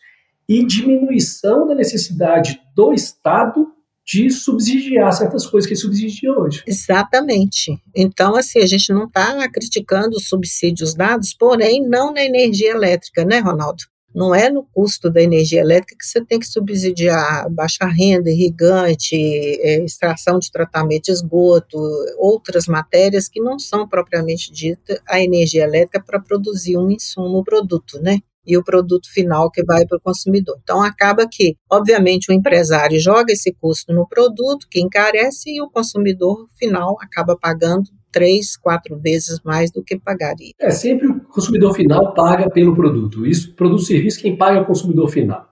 e 0.48 0.66
diminuição 0.66 1.68
da 1.68 1.76
necessidade 1.76 2.60
do 2.76 2.94
Estado 2.94 3.68
de 4.06 4.30
subsidiar 4.30 5.14
certas 5.14 5.46
coisas 5.46 5.70
que 5.70 5.76
subsidia 5.76 6.32
hoje. 6.34 6.64
Exatamente. 6.68 7.78
Então, 7.96 8.36
assim, 8.36 8.60
a 8.60 8.66
gente 8.66 8.92
não 8.92 9.06
está 9.06 9.48
criticando 9.50 10.18
os 10.18 10.28
subsídios 10.28 10.94
dados, 10.94 11.34
porém, 11.34 11.88
não 11.88 12.14
na 12.14 12.24
energia 12.24 12.72
elétrica, 12.72 13.24
né, 13.24 13.40
Ronaldo? 13.40 13.84
Não 14.14 14.36
é 14.36 14.50
no 14.50 14.64
custo 14.64 15.10
da 15.10 15.22
energia 15.22 15.62
elétrica 15.62 15.96
que 15.98 16.06
você 16.06 16.24
tem 16.24 16.40
que 16.40 16.48
subsidiar 16.48 17.50
baixa 17.50 17.86
renda, 17.86 18.30
irrigante, 18.30 19.16
é, 19.16 19.84
extração 19.84 20.38
de 20.40 20.52
tratamento 20.52 21.06
de 21.06 21.12
esgoto, 21.12 21.78
outras 22.18 22.68
matérias 22.68 23.30
que 23.30 23.42
não 23.42 23.58
são 23.58 23.88
propriamente 23.88 24.52
dita 24.52 25.02
a 25.08 25.22
energia 25.22 25.64
elétrica 25.64 26.04
para 26.04 26.20
produzir 26.20 26.78
um 26.78 26.90
insumo, 26.90 27.40
um 27.40 27.44
produto, 27.44 28.00
né? 28.02 28.20
e 28.46 28.58
o 28.58 28.64
produto 28.64 29.08
final 29.12 29.52
que 29.52 29.64
vai 29.64 29.86
para 29.86 29.98
o 29.98 30.02
consumidor. 30.02 30.58
Então, 30.64 30.82
acaba 30.82 31.28
que, 31.30 31.56
obviamente, 31.70 32.32
o 32.32 32.34
empresário 32.34 33.00
joga 33.00 33.32
esse 33.32 33.54
custo 33.54 33.94
no 33.94 34.08
produto, 34.08 34.68
que 34.70 34.82
encarece, 34.82 35.52
e 35.52 35.62
o 35.62 35.70
consumidor 35.70 36.48
final 36.58 36.98
acaba 37.00 37.38
pagando 37.38 37.90
três, 38.12 38.58
quatro 38.58 39.00
vezes 39.00 39.40
mais 39.44 39.72
do 39.72 39.84
que 39.84 39.98
pagaria. 39.98 40.54
É, 40.60 40.70
sempre 40.72 41.08
o 41.08 41.22
consumidor 41.22 41.74
final 41.74 42.14
paga 42.14 42.50
pelo 42.50 42.76
produto. 42.76 43.26
Isso, 43.26 43.56
produto 43.56 43.82
e 43.84 43.86
serviço, 43.86 44.22
quem 44.22 44.36
paga 44.36 44.60
é 44.60 44.62
o 44.62 44.66
consumidor 44.66 45.10
final. 45.10 45.48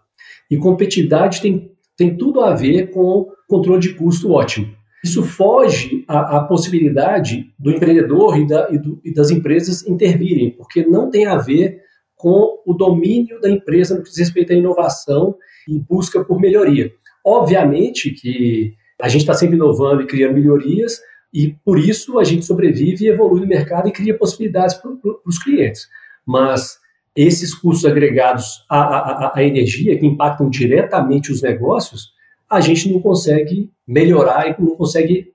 E 0.49 0.57
competitividade 0.57 1.41
tem, 1.41 1.71
tem 1.95 2.17
tudo 2.17 2.41
a 2.41 2.53
ver 2.53 2.91
com 2.91 3.27
controle 3.47 3.79
de 3.79 3.93
custo 3.93 4.31
ótimo. 4.31 4.79
Isso 5.03 5.23
foge 5.23 6.03
à, 6.07 6.37
à 6.37 6.43
possibilidade 6.43 7.53
do 7.57 7.71
empreendedor 7.71 8.37
e, 8.37 8.45
da, 8.45 8.69
e, 8.69 8.77
do, 8.77 8.99
e 9.03 9.13
das 9.13 9.31
empresas 9.31 9.85
intervirem, 9.87 10.51
porque 10.51 10.85
não 10.85 11.09
tem 11.09 11.25
a 11.25 11.37
ver 11.37 11.81
com 12.15 12.61
o 12.65 12.73
domínio 12.73 13.39
da 13.39 13.49
empresa 13.49 13.95
no 13.95 14.03
que 14.03 14.09
diz 14.09 14.19
respeito 14.19 14.51
à 14.51 14.55
inovação 14.55 15.35
e 15.67 15.79
busca 15.79 16.23
por 16.23 16.39
melhoria. 16.39 16.91
Obviamente 17.25 18.11
que 18.11 18.73
a 19.01 19.07
gente 19.07 19.21
está 19.21 19.33
sempre 19.33 19.55
inovando 19.55 20.01
e 20.01 20.07
criando 20.07 20.33
melhorias, 20.33 20.99
e 21.33 21.55
por 21.63 21.77
isso 21.77 22.17
a 22.19 22.23
gente 22.23 22.45
sobrevive 22.45 23.05
e 23.05 23.09
evolui 23.09 23.41
no 23.41 23.47
mercado 23.47 23.87
e 23.87 23.91
cria 23.91 24.17
possibilidades 24.17 24.75
para 24.75 24.91
os 25.25 25.37
clientes. 25.37 25.87
Mas 26.25 26.79
esses 27.15 27.53
custos 27.53 27.85
agregados 27.85 28.65
à, 28.69 28.79
à, 28.79 29.31
à, 29.35 29.43
energia, 29.43 29.97
que 29.97 30.05
impactam 30.05 30.49
diretamente 30.49 31.31
os 31.31 31.41
negócios, 31.41 32.13
a 32.49 32.61
gente 32.61 32.91
não 32.91 32.99
consegue 32.99 33.69
melhorar 33.87 34.47
e 34.47 34.61
não 34.61 34.75
consegue, 34.75 35.33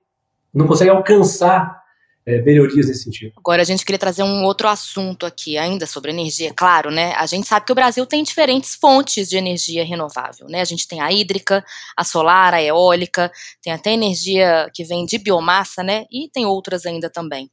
não 0.53 0.67
consegue 0.67 0.91
alcançar 0.91 1.84
é, 2.27 2.41
melhorias 2.41 2.89
nesse 2.89 3.05
sentido. 3.05 3.33
Agora 3.37 3.61
a 3.61 3.65
gente 3.65 3.85
queria 3.85 3.99
trazer 3.99 4.23
um 4.23 4.45
outro 4.45 4.67
assunto 4.67 5.27
aqui, 5.27 5.59
ainda 5.59 5.87
sobre 5.87 6.11
energia, 6.11 6.53
claro, 6.55 6.91
né? 6.91 7.13
A 7.17 7.27
gente 7.27 7.47
sabe 7.47 7.67
que 7.67 7.73
o 7.73 7.75
Brasil 7.75 8.07
tem 8.07 8.23
diferentes 8.23 8.75
fontes 8.75 9.29
de 9.29 9.37
energia 9.37 9.85
renovável, 9.85 10.47
né? 10.49 10.61
A 10.61 10.65
gente 10.65 10.89
tem 10.89 11.01
a 11.01 11.13
hídrica, 11.13 11.65
a 11.97 12.03
solar, 12.03 12.55
a 12.55 12.63
eólica, 12.63 13.31
tem 13.63 13.73
até 13.73 13.93
energia 13.93 14.71
que 14.73 14.85
vem 14.85 15.05
de 15.05 15.19
biomassa, 15.19 15.83
né? 15.83 16.07
E 16.11 16.29
tem 16.33 16.47
outras 16.47 16.87
ainda 16.87 17.11
também. 17.11 17.51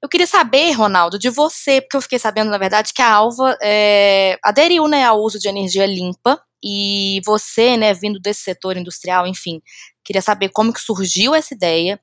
Eu 0.00 0.08
queria 0.08 0.28
saber, 0.28 0.70
Ronaldo, 0.72 1.18
de 1.18 1.28
você, 1.28 1.80
porque 1.80 1.96
eu 1.96 2.02
fiquei 2.02 2.20
sabendo, 2.20 2.50
na 2.50 2.58
verdade, 2.58 2.92
que 2.94 3.02
a 3.02 3.12
Alva 3.12 3.56
é, 3.60 4.38
aderiu 4.44 4.86
né, 4.86 5.04
ao 5.04 5.20
uso 5.20 5.40
de 5.40 5.48
energia 5.48 5.86
limpa 5.86 6.40
e 6.62 7.20
você, 7.26 7.76
né, 7.76 7.92
vindo 7.94 8.20
desse 8.20 8.42
setor 8.42 8.76
industrial, 8.76 9.26
enfim, 9.26 9.60
queria 10.04 10.22
saber 10.22 10.50
como 10.50 10.72
que 10.72 10.80
surgiu 10.80 11.34
essa 11.34 11.52
ideia, 11.52 12.00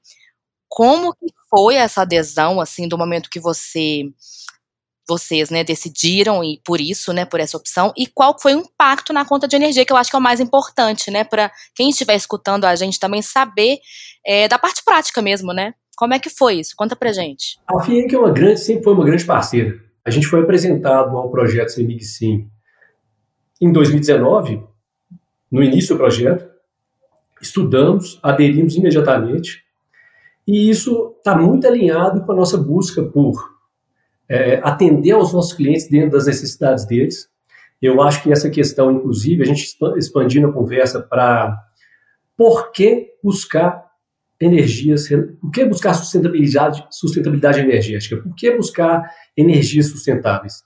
como 0.68 1.14
que 1.14 1.28
foi 1.56 1.76
essa 1.76 2.02
adesão, 2.02 2.60
assim, 2.60 2.88
do 2.88 2.98
momento 2.98 3.30
que 3.30 3.40
você 3.40 4.04
vocês, 5.08 5.52
né, 5.52 5.64
decidiram 5.64 6.44
e 6.44 6.60
por 6.66 6.82
isso, 6.82 7.14
né, 7.14 7.26
por 7.26 7.40
essa 7.40 7.56
opção, 7.56 7.94
e 7.96 8.08
qual 8.08 8.36
foi 8.42 8.56
o 8.56 8.62
impacto 8.62 9.14
na 9.14 9.24
conta 9.24 9.48
de 9.48 9.56
energia, 9.56 9.86
que 9.86 9.94
eu 9.94 9.98
acho 9.98 10.10
que 10.10 10.16
é 10.16 10.20
o 10.20 10.22
mais 10.22 10.40
importante, 10.40 11.12
né, 11.12 11.24
para 11.24 11.52
quem 11.76 11.92
estiver 11.92 12.16
escutando 12.16 12.66
a 12.66 12.76
gente 12.76 13.00
também 13.00 13.22
saber 13.22 13.78
é, 14.26 14.48
da 14.48 14.58
parte 14.58 14.84
prática 14.84 15.22
mesmo, 15.22 15.54
né? 15.54 15.76
Como 15.96 16.16
é 16.16 16.18
que 16.18 16.28
foi 16.28 16.56
isso? 16.56 16.74
Conta 16.76 16.96
pra 16.96 17.14
gente. 17.14 17.60
A 17.68 17.84
FIENC 17.84 18.16
é 18.16 18.18
uma 18.18 18.32
grande, 18.32 18.60
sempre 18.60 18.84
foi 18.84 18.94
uma 18.94 19.06
grande 19.06 19.26
parceira. 19.26 19.80
A 20.04 20.10
gente 20.10 20.26
foi 20.26 20.42
apresentado 20.42 21.16
ao 21.16 21.30
projeto 21.30 21.70
CEMIG 21.70 22.04
Sim 22.04 22.50
em 23.62 23.72
2019, 23.72 24.62
no 25.52 25.64
início 25.64 25.96
do 25.96 26.00
projeto, 26.00 26.50
estudamos, 27.42 28.20
aderimos 28.22 28.76
imediatamente, 28.76 29.65
e 30.48 30.70
isso 30.70 31.16
está 31.18 31.36
muito 31.36 31.68
alinhado 31.68 32.24
com 32.24 32.32
a 32.32 32.36
nossa 32.36 32.58
busca 32.58 33.02
por 33.04 33.56
é, 34.30 34.60
atender 34.64 35.12
aos 35.12 35.34
nossos 35.34 35.54
clientes 35.54 35.90
dentro 35.90 36.12
das 36.12 36.28
necessidades 36.28 36.86
deles. 36.86 37.28
Eu 37.82 38.02
acho 38.02 38.22
que 38.22 38.32
essa 38.32 38.50
questão, 38.50 38.92
inclusive, 38.92 39.42
a 39.44 39.46
gente 39.46 39.76
expandindo 39.98 40.48
a 40.48 40.54
conversa 40.54 41.02
para 41.02 41.58
por 42.38 42.72
que 42.72 43.10
buscar 43.24 43.86
energias, 44.40 45.08
por 45.42 45.52
que 45.52 45.66
buscar 45.66 45.94
sustentabilidade, 45.94 46.86
sustentabilidade 46.92 47.60
energética, 47.60 48.18
por 48.18 48.36
que 48.36 48.52
buscar 48.56 49.10
energias 49.36 49.88
sustentáveis. 49.88 50.64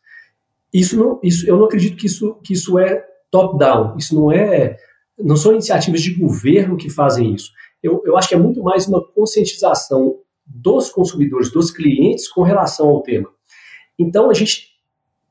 Isso 0.73 0.97
não, 0.97 1.19
isso, 1.23 1.47
eu 1.47 1.57
não 1.57 1.65
acredito 1.65 1.95
que 1.95 2.07
isso, 2.07 2.35
que 2.43 2.53
isso 2.53 2.77
é 2.77 3.03
top-down, 3.31 3.95
isso 3.97 4.15
não 4.15 4.31
é, 4.31 4.77
não 5.17 5.35
são 5.35 5.53
iniciativas 5.53 6.01
de 6.01 6.15
governo 6.15 6.77
que 6.77 6.89
fazem 6.89 7.33
isso 7.33 7.51
eu, 7.81 8.01
eu 8.05 8.17
acho 8.17 8.29
que 8.29 8.35
é 8.35 8.37
muito 8.37 8.61
mais 8.61 8.87
uma 8.87 9.03
conscientização 9.03 10.17
dos 10.45 10.89
consumidores, 10.89 11.51
dos 11.51 11.71
clientes 11.71 12.27
com 12.27 12.41
relação 12.41 12.89
ao 12.89 13.01
tema. 13.01 13.29
Então, 13.97 14.29
a 14.29 14.33
gente, 14.33 14.69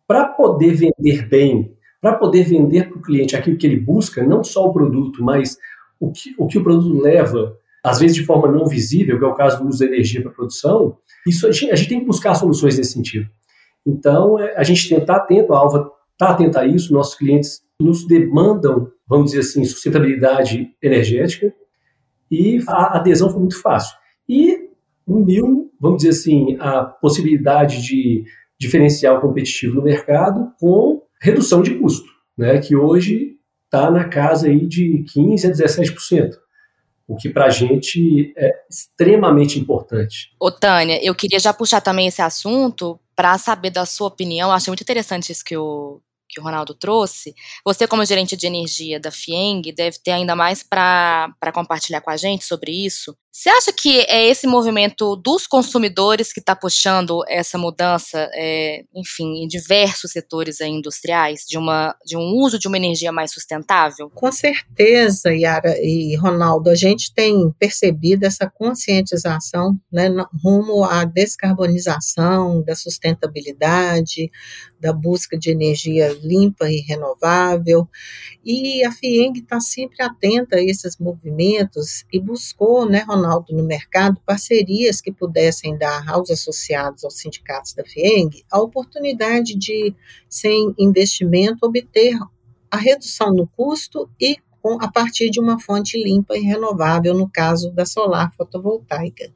para 0.07 0.26
poder 0.26 0.75
vender 0.75 1.28
bem, 1.28 1.76
para 2.00 2.14
poder 2.14 2.45
vender 2.45 2.88
para 2.88 2.99
o 2.99 3.02
cliente 3.02 3.35
aquilo 3.35 3.57
que 3.57 3.67
ele 3.67 3.81
busca, 3.81 4.23
não 4.25 4.45
só 4.45 4.67
o 4.67 4.73
produto, 4.73 5.23
mas 5.23 5.57
o 5.99 6.12
que 6.12 6.35
o, 6.38 6.47
que 6.47 6.59
o 6.59 6.62
produto 6.62 7.00
leva, 7.00 7.57
às 7.83 7.99
vezes 7.99 8.17
de 8.17 8.25
forma 8.25 8.50
não 8.50 8.67
visível, 8.67 9.19
que 9.19 9.25
é 9.25 9.28
o 9.28 9.35
caso 9.35 9.62
do 9.62 9.69
uso 9.69 9.81
da 9.81 9.87
energia 9.87 10.23
para 10.23 10.31
produção, 10.31 10.97
isso 11.26 11.47
a 11.47 11.52
gente, 11.52 11.73
a 11.73 11.76
gente 11.76 11.88
tem 11.88 12.00
que 12.00 12.07
buscar 12.07 12.35
soluções 12.35 12.78
nesse 12.78 12.93
sentido. 12.93 13.28
Então, 13.85 14.38
é, 14.38 14.57
a 14.57 14.62
gente 14.62 14.88
tem 14.88 14.99
que 14.99 15.05
estar 15.05 15.17
atento, 15.17 15.52
a 15.52 15.59
Alva 15.59 15.90
está 16.12 16.31
atenta 16.31 16.61
a 16.61 16.67
isso, 16.67 16.93
nossos 16.93 17.14
clientes 17.14 17.62
nos 17.81 18.07
demandam, 18.07 18.90
vamos 19.07 19.31
dizer 19.31 19.40
assim, 19.40 19.64
sustentabilidade 19.64 20.69
energética, 20.83 21.52
e 22.30 22.62
a 22.68 22.99
adesão 22.99 23.30
foi 23.30 23.40
muito 23.40 23.61
fácil. 23.61 23.97
E 24.28 24.68
uniu, 25.06 25.70
vamos 25.80 25.99
dizer 25.99 26.11
assim, 26.11 26.56
a 26.61 26.85
possibilidade 26.85 27.82
de 27.82 28.25
diferencial 28.58 29.20
competitivo 29.20 29.76
no 29.76 29.82
mercado 29.82 30.52
com 30.61 31.02
redução 31.20 31.62
de 31.62 31.76
custo, 31.76 32.08
né, 32.37 32.58
que 32.58 32.76
hoje 32.76 33.37
está 33.64 33.90
na 33.90 34.08
casa 34.08 34.49
aí 34.49 34.66
de 34.66 35.04
15% 35.16 35.47
a 35.47 35.52
17%. 35.52 36.30
O 37.06 37.16
que 37.16 37.30
para 37.30 37.47
a 37.47 37.50
gente 37.50 38.35
é 38.37 38.50
extremamente 38.70 39.58
importante. 39.58 40.30
Ô, 40.38 40.50
Tânia, 40.50 41.02
eu 41.02 41.14
queria 41.14 41.38
já 41.38 41.54
puxar 41.54 41.80
também 41.80 42.06
esse 42.06 42.20
assunto 42.20 43.00
para 43.16 43.38
saber 43.38 43.70
da 43.70 43.87
sua 43.87 44.08
opinião. 44.08 44.50
Eu 44.50 44.54
achei 44.54 44.70
muito 44.70 44.82
interessante 44.82 45.32
isso 45.32 45.42
que 45.42 45.56
o, 45.56 46.02
que 46.28 46.40
o 46.40 46.42
Ronaldo 46.42 46.75
trouxe, 46.75 47.35
você, 47.64 47.87
como 47.87 48.04
gerente 48.04 48.37
de 48.37 48.47
energia 48.47 49.00
da 49.00 49.11
FIENG, 49.11 49.73
deve 49.73 49.99
ter 49.99 50.12
ainda 50.12 50.37
mais 50.37 50.62
para 50.62 51.32
compartilhar 51.54 52.00
com 52.00 52.11
a 52.11 52.16
gente 52.16 52.44
sobre 52.44 52.73
isso. 52.73 53.16
Você 53.30 53.50
acha 53.50 53.73
que 53.73 54.00
é 54.08 54.26
esse 54.26 54.47
movimento 54.47 55.14
dos 55.14 55.47
consumidores 55.47 56.32
que 56.32 56.40
está 56.40 56.56
puxando 56.56 57.23
essa 57.28 57.58
mudança, 57.58 58.28
é, 58.35 58.82
enfim, 58.94 59.44
em 59.44 59.47
diversos 59.47 60.11
setores 60.11 60.61
industriais, 60.61 61.42
de, 61.47 61.58
uma, 61.58 61.94
de 62.04 62.16
um 62.16 62.32
uso 62.35 62.58
de 62.58 62.66
uma 62.66 62.78
energia 62.78 63.12
mais 63.12 63.30
sustentável? 63.30 64.11
Com 64.14 64.32
certeza, 64.32 65.32
Yara 65.32 65.76
e 65.78 66.16
Ronaldo, 66.16 66.70
a 66.70 66.75
gente 66.75 67.12
tem 67.12 67.52
percebido 67.58 68.25
essa 68.25 68.50
conscientização 68.50 69.78
né, 69.92 70.08
rumo 70.42 70.82
à 70.85 71.04
descarbonização, 71.04 72.62
da 72.64 72.75
sustentabilidade, 72.75 74.30
da 74.80 74.92
busca 74.92 75.38
de 75.38 75.50
energia 75.50 76.16
limpa 76.23 76.70
e 76.70 76.80
renovável. 76.80 77.88
E 78.44 78.82
a 78.85 78.90
FIENG 78.90 79.40
está 79.40 79.61
sempre 79.61 80.02
atenta 80.02 80.56
a 80.56 80.62
esses 80.62 80.97
movimentos 80.99 82.04
e 82.12 82.18
buscou, 82.18 82.88
né, 82.88 83.04
Ronaldo, 83.06 83.18
no 83.19 83.63
mercado, 83.63 84.21
parcerias 84.25 85.01
que 85.01 85.13
pudessem 85.13 85.77
dar 85.77 86.09
aos 86.09 86.31
associados 86.31 87.05
aos 87.05 87.19
sindicatos 87.19 87.75
da 87.75 87.85
FIENG 87.85 88.45
a 88.51 88.61
oportunidade 88.61 89.57
de, 89.57 89.95
sem 90.29 90.75
investimento, 90.79 91.67
obter 91.67 92.17
a 92.71 92.77
redução 92.77 93.33
no 93.33 93.47
custo 93.47 94.09
e 94.21 94.37
com, 94.69 94.85
a 94.85 94.89
partir 94.93 95.31
de 95.31 95.41
uma 95.41 95.59
fonte 95.59 95.97
limpa 95.97 96.37
e 96.37 96.43
renovável, 96.43 97.15
no 97.15 97.29
caso 97.29 97.71
da 97.71 97.87
solar 97.87 98.31
fotovoltaica. 98.37 99.31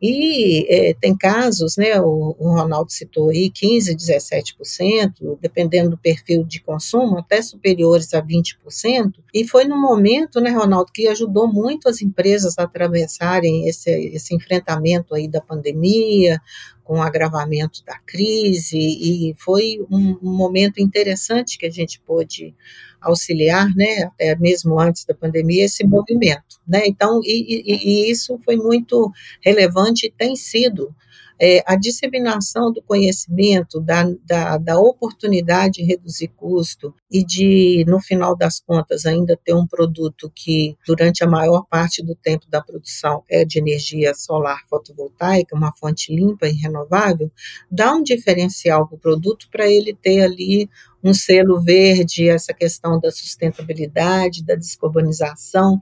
E 0.00 0.66
é, 0.68 0.94
tem 0.94 1.16
casos, 1.16 1.76
né, 1.76 2.00
o, 2.00 2.36
o, 2.38 2.52
Ronaldo 2.52 2.92
citou 2.92 3.30
aí, 3.30 3.50
15%, 3.50 3.96
17%, 3.96 5.38
dependendo 5.40 5.90
do 5.90 5.98
perfil 5.98 6.44
de 6.44 6.60
consumo, 6.60 7.18
até 7.18 7.42
superiores 7.42 8.14
a 8.14 8.22
20%, 8.22 9.14
e 9.34 9.44
foi 9.44 9.64
no 9.64 9.80
momento, 9.80 10.40
né, 10.40 10.50
Ronaldo, 10.50 10.92
que 10.92 11.08
ajudou 11.08 11.52
muito 11.52 11.88
as 11.88 12.00
empresas 12.00 12.56
a 12.58 12.62
atravessarem 12.62 13.68
esse, 13.68 13.90
esse 13.90 14.34
enfrentamento 14.34 15.14
aí 15.14 15.26
da 15.26 15.40
pandemia, 15.40 16.40
com 16.84 17.00
o 17.00 17.02
agravamento 17.02 17.84
da 17.84 17.98
crise, 17.98 18.78
e 18.78 19.34
foi 19.36 19.78
um, 19.90 20.16
um 20.22 20.32
momento 20.32 20.80
interessante 20.80 21.58
que 21.58 21.66
a 21.66 21.70
gente 21.70 22.00
pôde 22.00 22.54
auxiliar, 23.00 23.68
né, 23.74 24.04
até 24.04 24.36
mesmo 24.36 24.78
antes 24.78 25.04
da 25.04 25.14
pandemia, 25.14 25.64
esse 25.64 25.84
movimento, 25.84 26.60
né, 26.66 26.82
então, 26.86 27.20
e, 27.24 27.62
e, 27.64 28.06
e 28.06 28.10
isso 28.10 28.38
foi 28.44 28.56
muito 28.56 29.10
relevante 29.42 30.06
e 30.06 30.10
tem 30.10 30.36
sido 30.36 30.94
é, 31.40 31.62
a 31.66 31.76
disseminação 31.76 32.72
do 32.72 32.82
conhecimento, 32.82 33.80
da, 33.80 34.04
da, 34.26 34.58
da, 34.58 34.78
oportunidade 34.78 35.78
de 35.78 35.84
reduzir 35.84 36.28
custo 36.28 36.92
e 37.10 37.24
de, 37.24 37.84
no 37.86 38.00
final 38.00 38.36
das 38.36 38.58
contas, 38.58 39.06
ainda 39.06 39.38
ter 39.44 39.54
um 39.54 39.66
produto 39.66 40.30
que, 40.34 40.76
durante 40.84 41.22
a 41.22 41.28
maior 41.28 41.64
parte 41.70 42.02
do 42.02 42.14
tempo 42.16 42.46
da 42.50 42.60
produção, 42.60 43.22
é 43.30 43.44
de 43.44 43.58
energia 43.58 44.12
solar 44.14 44.62
fotovoltaica, 44.68 45.56
uma 45.56 45.72
fonte 45.76 46.14
limpa 46.14 46.48
e 46.48 46.52
renovável, 46.52 47.30
dá 47.70 47.94
um 47.94 48.02
diferencial 48.02 48.88
para 48.88 48.96
o 48.96 49.00
produto 49.00 49.48
para 49.50 49.70
ele 49.70 49.94
ter 49.94 50.22
ali 50.22 50.68
um 51.02 51.14
selo 51.14 51.60
verde, 51.60 52.28
essa 52.28 52.52
questão 52.52 52.98
da 53.00 53.10
sustentabilidade, 53.10 54.44
da 54.44 54.54
descarbonização, 54.54 55.80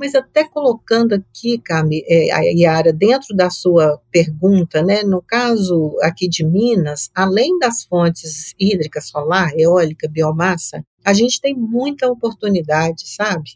mas 0.00 0.14
até 0.14 0.48
colocando 0.48 1.12
aqui, 1.12 1.58
Cami, 1.58 2.02
é, 2.08 2.52
Yara, 2.54 2.90
dentro 2.90 3.36
da 3.36 3.50
sua 3.50 4.00
pergunta, 4.10 4.82
né, 4.82 5.02
no 5.02 5.20
caso 5.20 5.94
aqui 6.02 6.26
de 6.26 6.42
Minas, 6.42 7.10
além 7.14 7.58
das 7.58 7.84
fontes 7.84 8.54
hídrica, 8.58 9.00
solar, 9.02 9.52
eólica, 9.58 10.08
biomassa, 10.08 10.82
a 11.04 11.12
gente 11.12 11.38
tem 11.38 11.54
muita 11.54 12.08
oportunidade, 12.08 13.08
sabe? 13.08 13.50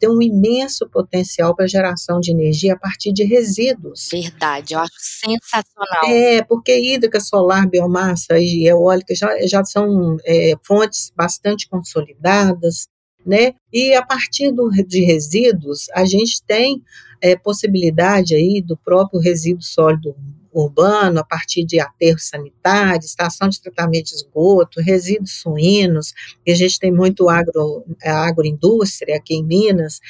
Tem 0.00 0.08
um 0.08 0.22
imenso 0.22 0.88
potencial 0.88 1.54
para 1.54 1.68
geração 1.68 2.18
de 2.18 2.32
energia 2.32 2.72
a 2.72 2.78
partir 2.78 3.12
de 3.12 3.22
resíduos. 3.22 4.08
Verdade, 4.10 4.74
eu 4.74 4.80
acho 4.80 4.94
sensacional. 4.98 6.04
É, 6.06 6.42
porque 6.42 6.76
hídrica, 6.76 7.20
solar, 7.20 7.68
biomassa 7.68 8.38
e 8.38 8.66
eólica 8.66 9.14
já, 9.14 9.46
já 9.46 9.62
são 9.62 10.16
é, 10.24 10.54
fontes 10.66 11.12
bastante 11.14 11.68
consolidadas, 11.68 12.88
né? 13.24 13.52
E 13.72 13.94
a 13.94 14.04
partir 14.04 14.50
do, 14.50 14.70
de 14.70 15.04
resíduos, 15.04 15.90
a 15.94 16.04
gente 16.06 16.42
tem 16.46 16.82
é, 17.20 17.36
possibilidade 17.36 18.34
aí 18.34 18.62
do 18.62 18.76
próprio 18.76 19.20
resíduo 19.20 19.62
sólido 19.62 20.16
urbano, 20.52 21.20
a 21.20 21.24
partir 21.24 21.64
de 21.64 21.80
aterros 21.80 22.28
sanitários, 22.28 23.06
estação 23.06 23.48
de 23.48 23.60
tratamento 23.60 24.06
de 24.06 24.14
esgoto, 24.16 24.80
resíduos 24.80 25.40
suínos, 25.40 26.12
e 26.46 26.52
a 26.52 26.54
gente 26.54 26.78
tem 26.78 26.92
muito 26.92 27.28
agro, 27.28 27.84
é, 28.02 28.10
agroindústria 28.10 29.16
aqui 29.16 29.34
em 29.34 29.44
Minas, 29.44 30.00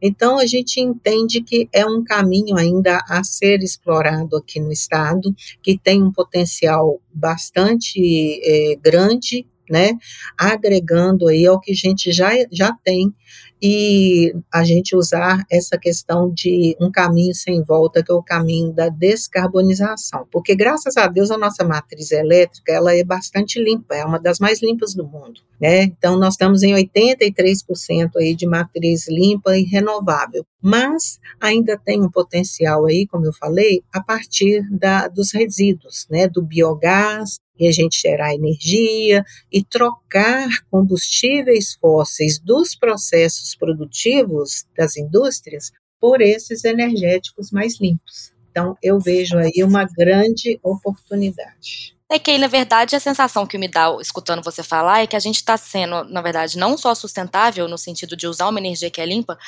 então 0.00 0.38
a 0.38 0.46
gente 0.46 0.80
entende 0.80 1.42
que 1.42 1.68
é 1.72 1.84
um 1.84 2.02
caminho 2.02 2.56
ainda 2.56 3.00
a 3.08 3.22
ser 3.24 3.62
explorado 3.62 4.36
aqui 4.36 4.60
no 4.60 4.72
estado, 4.72 5.34
que 5.62 5.78
tem 5.78 6.02
um 6.02 6.12
potencial 6.12 7.00
bastante 7.12 8.00
é, 8.44 8.76
grande 8.76 9.46
né? 9.70 9.92
Agregando 10.36 11.28
aí 11.28 11.46
ao 11.46 11.60
que 11.60 11.72
a 11.72 11.74
gente 11.74 12.12
já, 12.12 12.30
já 12.50 12.72
tem 12.84 13.14
e 13.62 14.34
a 14.52 14.64
gente 14.64 14.96
usar 14.96 15.44
essa 15.50 15.76
questão 15.76 16.32
de 16.32 16.76
um 16.80 16.90
caminho 16.90 17.34
sem 17.34 17.62
volta, 17.62 18.02
que 18.02 18.10
é 18.10 18.14
o 18.14 18.22
caminho 18.22 18.72
da 18.72 18.88
descarbonização, 18.88 20.26
porque 20.32 20.54
graças 20.54 20.96
a 20.96 21.06
Deus 21.06 21.30
a 21.30 21.36
nossa 21.36 21.62
matriz 21.62 22.10
elétrica 22.10 22.72
ela 22.72 22.94
é 22.94 23.04
bastante 23.04 23.62
limpa, 23.62 23.94
é 23.94 24.04
uma 24.04 24.18
das 24.18 24.38
mais 24.38 24.62
limpas 24.62 24.94
do 24.94 25.06
mundo, 25.06 25.40
né? 25.60 25.82
Então 25.82 26.18
nós 26.18 26.34
estamos 26.34 26.62
em 26.62 26.72
83% 26.72 28.10
aí 28.16 28.34
de 28.34 28.46
matriz 28.46 29.06
limpa 29.08 29.56
e 29.56 29.62
renovável, 29.62 30.44
mas 30.62 31.20
ainda 31.38 31.78
tem 31.78 32.00
um 32.00 32.10
potencial 32.10 32.86
aí, 32.86 33.06
como 33.06 33.26
eu 33.26 33.32
falei, 33.32 33.82
a 33.92 34.02
partir 34.02 34.66
da, 34.70 35.06
dos 35.06 35.32
resíduos, 35.32 36.06
né? 36.10 36.26
Do 36.26 36.42
biogás, 36.42 37.38
e 37.60 37.68
a 37.68 37.72
gente 37.72 38.00
gerar 38.00 38.34
energia 38.34 39.22
e 39.52 39.62
trocar 39.62 40.48
combustíveis 40.70 41.76
fósseis 41.80 42.38
dos 42.38 42.74
processos 42.74 43.54
produtivos 43.54 44.64
das 44.76 44.96
indústrias 44.96 45.70
por 46.00 46.22
esses 46.22 46.64
energéticos 46.64 47.50
mais 47.52 47.78
limpos. 47.78 48.32
Então, 48.50 48.76
eu 48.82 48.98
vejo 48.98 49.36
aí 49.38 49.62
uma 49.62 49.84
grande 49.84 50.58
oportunidade. 50.62 51.94
É 52.12 52.18
que 52.18 52.32
aí, 52.32 52.38
na 52.38 52.48
verdade, 52.48 52.96
a 52.96 53.00
sensação 53.00 53.46
que 53.46 53.56
me 53.56 53.68
dá 53.68 53.96
escutando 54.00 54.42
você 54.42 54.64
falar 54.64 55.02
é 55.02 55.06
que 55.06 55.14
a 55.14 55.20
gente 55.20 55.36
está 55.36 55.56
sendo, 55.56 56.02
na 56.04 56.20
verdade, 56.20 56.58
não 56.58 56.76
só 56.76 56.92
sustentável 56.92 57.68
no 57.68 57.78
sentido 57.78 58.16
de 58.16 58.26
usar 58.26 58.48
uma 58.48 58.58
energia 58.58 58.90
que 58.90 59.00
é 59.00 59.06
limpa, 59.06 59.38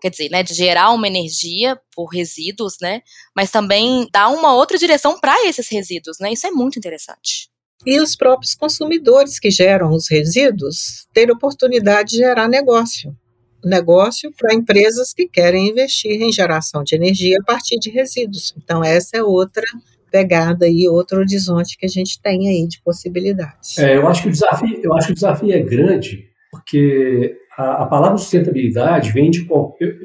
quer 0.00 0.10
dizer, 0.10 0.28
né, 0.30 0.42
de 0.42 0.54
gerar 0.54 0.90
uma 0.92 1.06
energia 1.06 1.78
por 1.94 2.06
resíduos, 2.06 2.76
né, 2.80 3.02
mas 3.34 3.50
também 3.50 4.08
dar 4.12 4.28
uma 4.28 4.54
outra 4.54 4.76
direção 4.78 5.18
para 5.18 5.46
esses 5.46 5.68
resíduos, 5.68 6.18
né, 6.18 6.32
isso 6.32 6.46
é 6.46 6.50
muito 6.50 6.78
interessante. 6.78 7.48
E 7.86 8.00
os 8.00 8.16
próprios 8.16 8.54
consumidores 8.54 9.38
que 9.38 9.50
geram 9.50 9.90
os 9.90 10.08
resíduos 10.08 11.06
ter 11.12 11.30
oportunidade 11.30 12.12
de 12.12 12.16
gerar 12.18 12.48
negócio. 12.48 13.14
Negócio 13.62 14.32
para 14.32 14.54
empresas 14.54 15.12
que 15.12 15.26
querem 15.26 15.68
investir 15.68 16.20
em 16.20 16.32
geração 16.32 16.82
de 16.82 16.94
energia 16.94 17.38
a 17.40 17.44
partir 17.44 17.78
de 17.78 17.90
resíduos. 17.90 18.54
Então, 18.56 18.82
essa 18.82 19.16
é 19.16 19.22
outra 19.22 19.64
pegada 20.10 20.68
e 20.68 20.88
outro 20.88 21.18
horizonte 21.18 21.76
que 21.76 21.86
a 21.86 21.88
gente 21.88 22.20
tem 22.22 22.48
aí 22.48 22.68
de 22.68 22.80
possibilidades. 22.82 23.76
É, 23.78 23.96
eu 23.96 24.06
acho 24.06 24.22
que 24.22 24.28
o 24.28 24.32
desafio, 24.32 24.80
eu 24.82 24.94
acho 24.94 25.06
que 25.08 25.12
o 25.12 25.16
desafio 25.16 25.52
é 25.52 25.60
grande, 25.60 26.28
porque 26.52 27.36
a, 27.56 27.82
a 27.82 27.86
palavra 27.86 28.18
sustentabilidade 28.18 29.12
vem 29.12 29.30
de 29.30 29.46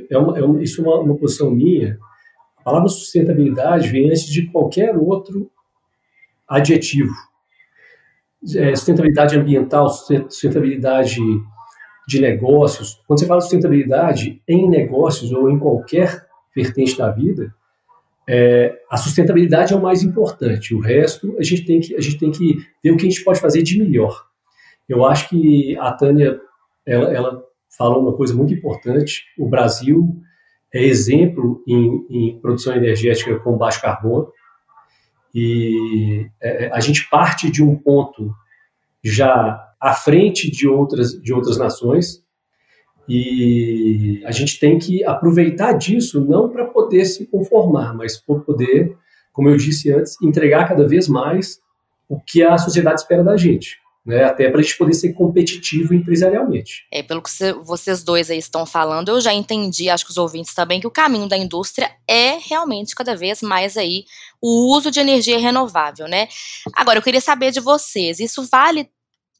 é, 0.09 0.17
uma, 0.17 0.37
é 0.37 0.43
uma, 0.43 0.61
isso 0.61 0.81
é 0.81 0.87
uma, 0.87 0.99
uma 0.99 1.15
posição 1.15 1.49
minha. 1.51 1.97
A 2.57 2.63
palavra 2.63 2.89
sustentabilidade 2.89 3.89
vem 3.89 4.09
antes 4.09 4.25
de 4.25 4.47
qualquer 4.47 4.95
outro 4.97 5.49
adjetivo. 6.47 7.11
É, 8.55 8.75
sustentabilidade 8.75 9.37
ambiental, 9.37 9.89
sustentabilidade 9.89 11.19
de 12.07 12.21
negócios. 12.21 13.01
Quando 13.07 13.19
você 13.19 13.25
fala 13.25 13.41
sustentabilidade 13.41 14.41
em 14.47 14.69
negócios 14.69 15.31
ou 15.31 15.49
em 15.49 15.59
qualquer 15.59 16.25
vertente 16.55 16.97
da 16.97 17.11
vida, 17.11 17.53
é, 18.27 18.79
a 18.89 18.97
sustentabilidade 18.97 19.73
é 19.73 19.75
o 19.75 19.81
mais 19.81 20.03
importante. 20.03 20.75
O 20.75 20.79
resto 20.79 21.35
a 21.39 21.43
gente 21.43 21.65
tem 21.65 21.79
que 21.79 21.95
a 21.95 22.01
gente 22.01 22.17
tem 22.17 22.31
que 22.31 22.57
ver 22.83 22.91
o 22.91 22.97
que 22.97 23.07
a 23.07 23.09
gente 23.09 23.23
pode 23.23 23.39
fazer 23.39 23.63
de 23.63 23.79
melhor. 23.79 24.23
Eu 24.87 25.05
acho 25.05 25.29
que 25.29 25.77
a 25.77 25.91
Tânia 25.91 26.39
ela, 26.89 27.13
ela 27.13 27.43
falou 27.77 28.01
uma 28.01 28.13
coisa 28.13 28.33
muito 28.33 28.53
importante. 28.53 29.23
O 29.37 29.47
Brasil 29.47 30.19
é 30.73 30.83
exemplo 30.83 31.63
em, 31.67 32.05
em 32.09 32.39
produção 32.39 32.75
energética 32.75 33.39
com 33.39 33.57
baixo 33.57 33.81
carbono 33.81 34.31
e 35.33 36.27
é, 36.41 36.65
é, 36.65 36.71
a 36.73 36.79
gente 36.79 37.07
parte 37.09 37.49
de 37.49 37.63
um 37.63 37.75
ponto 37.75 38.33
já 39.03 39.65
à 39.79 39.93
frente 39.93 40.49
de 40.49 40.67
outras 40.67 41.11
de 41.21 41.33
outras 41.33 41.57
nações 41.57 42.23
e 43.07 44.21
a 44.25 44.31
gente 44.31 44.59
tem 44.59 44.77
que 44.77 45.03
aproveitar 45.03 45.73
disso 45.73 46.23
não 46.23 46.49
para 46.49 46.65
poder 46.65 47.05
se 47.05 47.25
conformar, 47.25 47.95
mas 47.95 48.17
para 48.17 48.39
poder, 48.39 48.95
como 49.33 49.49
eu 49.49 49.57
disse 49.57 49.91
antes, 49.91 50.21
entregar 50.21 50.67
cada 50.67 50.87
vez 50.87 51.07
mais 51.07 51.59
o 52.07 52.19
que 52.19 52.43
a 52.43 52.57
sociedade 52.57 53.01
espera 53.01 53.23
da 53.23 53.35
gente. 53.35 53.79
Né, 54.09 54.23
até 54.23 54.49
para 54.49 54.59
a 54.59 54.63
gente 54.63 54.75
poder 54.75 54.93
ser 54.95 55.13
competitivo 55.13 55.93
empresarialmente. 55.93 56.87
É, 56.91 57.03
pelo 57.03 57.21
que 57.21 57.29
vocês 57.63 58.03
dois 58.03 58.31
aí 58.31 58.39
estão 58.39 58.65
falando, 58.65 59.09
eu 59.09 59.21
já 59.21 59.31
entendi, 59.31 59.87
acho 59.87 60.03
que 60.03 60.09
os 60.09 60.17
ouvintes 60.17 60.55
também, 60.55 60.81
que 60.81 60.87
o 60.87 60.91
caminho 60.91 61.29
da 61.29 61.37
indústria 61.37 61.91
é 62.07 62.39
realmente 62.39 62.95
cada 62.95 63.15
vez 63.15 63.43
mais 63.43 63.77
aí 63.77 64.05
o 64.41 64.75
uso 64.75 64.89
de 64.89 64.99
energia 64.99 65.37
renovável, 65.37 66.07
né? 66.07 66.27
Agora, 66.73 66.97
eu 66.97 67.03
queria 67.03 67.21
saber 67.21 67.51
de 67.51 67.59
vocês, 67.59 68.19
isso 68.19 68.43
vale 68.51 68.89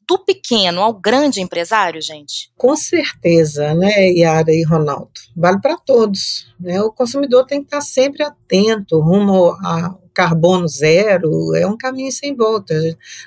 do 0.08 0.18
pequeno 0.18 0.82
ao 0.82 0.92
grande 0.92 1.40
empresário, 1.40 2.00
gente? 2.00 2.52
Com 2.56 2.76
certeza, 2.76 3.74
né, 3.74 4.10
Yara 4.10 4.52
e 4.52 4.62
Ronaldo? 4.62 5.10
Vale 5.36 5.60
para 5.60 5.76
todos. 5.76 6.52
Né? 6.58 6.80
O 6.80 6.92
consumidor 6.92 7.44
tem 7.44 7.60
que 7.60 7.66
estar 7.66 7.80
sempre 7.80 8.22
atento 8.22 9.00
rumo 9.00 9.52
a 9.64 9.96
carbono 10.12 10.66
zero, 10.68 11.54
é 11.54 11.66
um 11.66 11.76
caminho 11.76 12.10
sem 12.10 12.34
volta. 12.34 12.74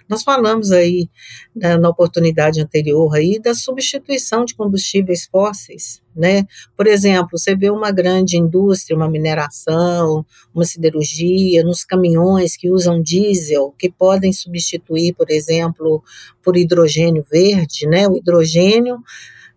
Nós 0.08 0.24
falamos 0.24 0.72
aí 0.72 1.10
né, 1.56 1.78
na 1.78 1.90
oportunidade 1.90 2.62
anterior 2.62 3.14
aí 3.16 3.40
da 3.40 3.54
substituição 3.54 4.46
de 4.46 4.56
combustíveis 4.56 5.26
fósseis, 5.26 6.02
né? 6.16 6.46
Por 6.76 6.88
exemplo, 6.88 7.38
você 7.38 7.56
vê 7.56 7.70
uma 7.70 7.92
grande 7.92 8.38
indústria, 8.38 8.96
uma 8.96 9.10
mineração, 9.10 10.26
uma 10.54 10.66
siderurgia, 10.66 11.64
nos 11.64 11.84
caminhões 11.84 12.56
que 12.58 12.70
usam 12.70 13.02
diesel, 13.02 13.74
que 13.78 13.90
podem 13.90 14.32
substituir, 14.34 15.14
por 15.14 15.30
exemplo, 15.32 16.04
por 16.44 16.58
hidrogênio 16.58 17.26
verde, 17.30 17.88
né? 17.88 18.08
O 18.08 18.18
hidrogênio 18.18 18.98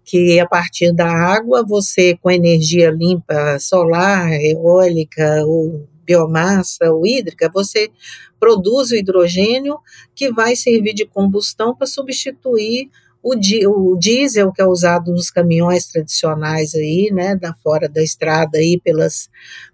que 0.05 0.39
a 0.39 0.47
partir 0.47 0.93
da 0.93 1.11
água 1.11 1.65
você 1.67 2.17
com 2.23 2.31
energia 2.31 2.91
limpa 2.91 3.59
solar, 3.59 4.33
eólica 4.41 5.45
ou 5.45 5.89
biomassa 6.07 6.91
ou 6.93 7.07
hídrica, 7.07 7.51
você 7.53 7.91
produz 8.39 8.91
o 8.91 8.97
hidrogênio 8.97 9.79
que 10.15 10.33
vai 10.33 10.55
servir 10.55 10.95
de 10.95 11.05
combustão 11.07 11.75
para 11.75 11.87
substituir 11.87 12.91
o, 13.27 13.35
di, 13.35 13.67
o 13.67 13.97
diesel 13.97 14.53
que 14.53 14.63
é 14.63 14.65
usado 14.65 15.11
nos 15.11 15.31
caminhões 15.31 15.89
tradicionais 15.89 16.77
aí, 16.77 17.11
né, 17.13 17.35
da 17.35 17.53
fora 17.55 17.89
da 17.89 18.01
estrada 18.01 18.59
aí 18.59 18.81
pelas, 18.81 19.29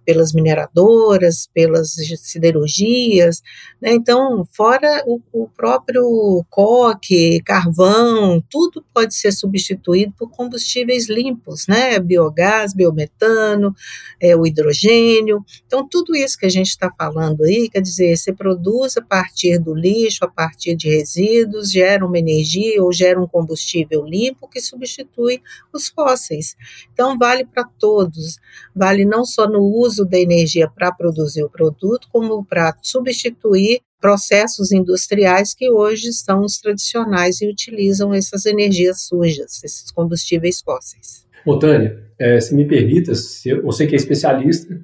pelas 0.06 0.32
mineradoras, 0.32 1.50
pelas 1.52 1.94
siderurgias, 2.16 3.42
né, 3.78 3.92
então 3.92 4.48
fora 4.52 5.04
o, 5.06 5.20
o 5.30 5.48
próprio 5.54 6.42
coque, 6.48 7.42
carvão, 7.42 8.42
tudo 8.48 8.82
pode 8.94 9.14
ser 9.14 9.32
substituído 9.32 10.14
por 10.18 10.30
combustíveis 10.30 11.10
limpos, 11.10 11.66
né, 11.66 11.98
biogás, 11.98 12.72
biometano, 12.72 13.74
é, 14.18 14.34
o 14.34 14.46
hidrogênio, 14.46 15.44
então 15.66 15.86
tudo 15.86 16.16
isso 16.16 16.38
que 16.38 16.46
a 16.46 16.50
gente 16.50 16.68
está 16.68 16.90
falando 16.96 17.44
aí, 17.44 17.68
quer 17.68 17.82
dizer, 17.82 18.16
você 18.16 18.32
produz 18.32 18.96
a 18.96 19.02
partir 19.02 19.58
do 19.58 19.74
lixo, 19.74 20.24
a 20.24 20.28
partir 20.28 20.74
de 20.74 20.88
resíduos, 20.88 21.70
gera 21.70 22.06
uma 22.06 22.18
energia 22.18 22.82
ou 22.82 22.90
gera 22.90 23.20
um 23.20 23.28
combustível 23.42 24.04
limpo 24.04 24.48
que 24.48 24.60
substitui 24.60 25.40
os 25.72 25.88
fósseis. 25.88 26.54
Então, 26.92 27.18
vale 27.18 27.44
para 27.44 27.64
todos, 27.78 28.38
vale 28.74 29.04
não 29.04 29.24
só 29.24 29.48
no 29.48 29.60
uso 29.60 30.04
da 30.04 30.18
energia 30.18 30.68
para 30.68 30.92
produzir 30.92 31.42
o 31.42 31.50
produto, 31.50 32.08
como 32.12 32.44
para 32.44 32.74
substituir 32.80 33.80
processos 34.00 34.72
industriais 34.72 35.54
que 35.54 35.70
hoje 35.70 36.12
são 36.12 36.40
os 36.40 36.58
tradicionais 36.58 37.40
e 37.40 37.48
utilizam 37.48 38.12
essas 38.12 38.46
energias 38.46 39.02
sujas, 39.02 39.62
esses 39.62 39.90
combustíveis 39.92 40.60
fósseis. 40.60 41.24
Ô, 41.46 41.58
Tânia, 41.58 41.98
é, 42.18 42.40
se 42.40 42.54
me 42.54 42.66
permita, 42.66 43.14
se 43.14 43.50
eu, 43.50 43.62
você 43.62 43.86
que 43.86 43.94
é 43.94 43.96
especialista, 43.96 44.74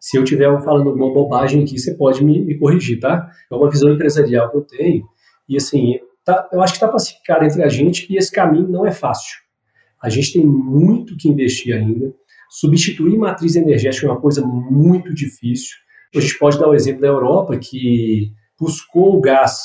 se 0.00 0.16
eu 0.16 0.22
estiver 0.22 0.48
falando 0.62 0.92
uma 0.92 1.12
bobagem 1.12 1.64
aqui, 1.64 1.76
você 1.76 1.94
pode 1.94 2.24
me, 2.24 2.44
me 2.44 2.56
corrigir, 2.56 3.00
tá? 3.00 3.28
É 3.50 3.54
uma 3.54 3.68
visão 3.68 3.92
empresarial 3.92 4.50
que 4.50 4.56
eu 4.56 4.62
tenho, 4.62 5.04
e 5.48 5.56
assim, 5.56 5.94
tá, 6.28 6.48
eu 6.52 6.62
acho 6.62 6.74
que 6.74 6.76
está 6.76 6.88
pacificado 6.88 7.44
entre 7.44 7.62
a 7.62 7.68
gente 7.68 8.06
e 8.12 8.16
esse 8.16 8.30
caminho 8.30 8.68
não 8.68 8.86
é 8.86 8.92
fácil. 8.92 9.38
A 10.02 10.08
gente 10.08 10.34
tem 10.34 10.44
muito 10.44 11.16
que 11.16 11.28
investir 11.28 11.74
ainda. 11.74 12.12
Substituir 12.50 13.16
matriz 13.16 13.56
energética 13.56 14.06
é 14.06 14.10
uma 14.10 14.20
coisa 14.20 14.44
muito 14.46 15.12
difícil. 15.12 15.76
A 16.14 16.20
gente 16.20 16.38
pode 16.38 16.58
dar 16.58 16.68
o 16.68 16.74
exemplo 16.74 17.00
da 17.00 17.08
Europa, 17.08 17.58
que 17.58 18.32
buscou 18.58 19.16
o 19.16 19.20
gás 19.20 19.58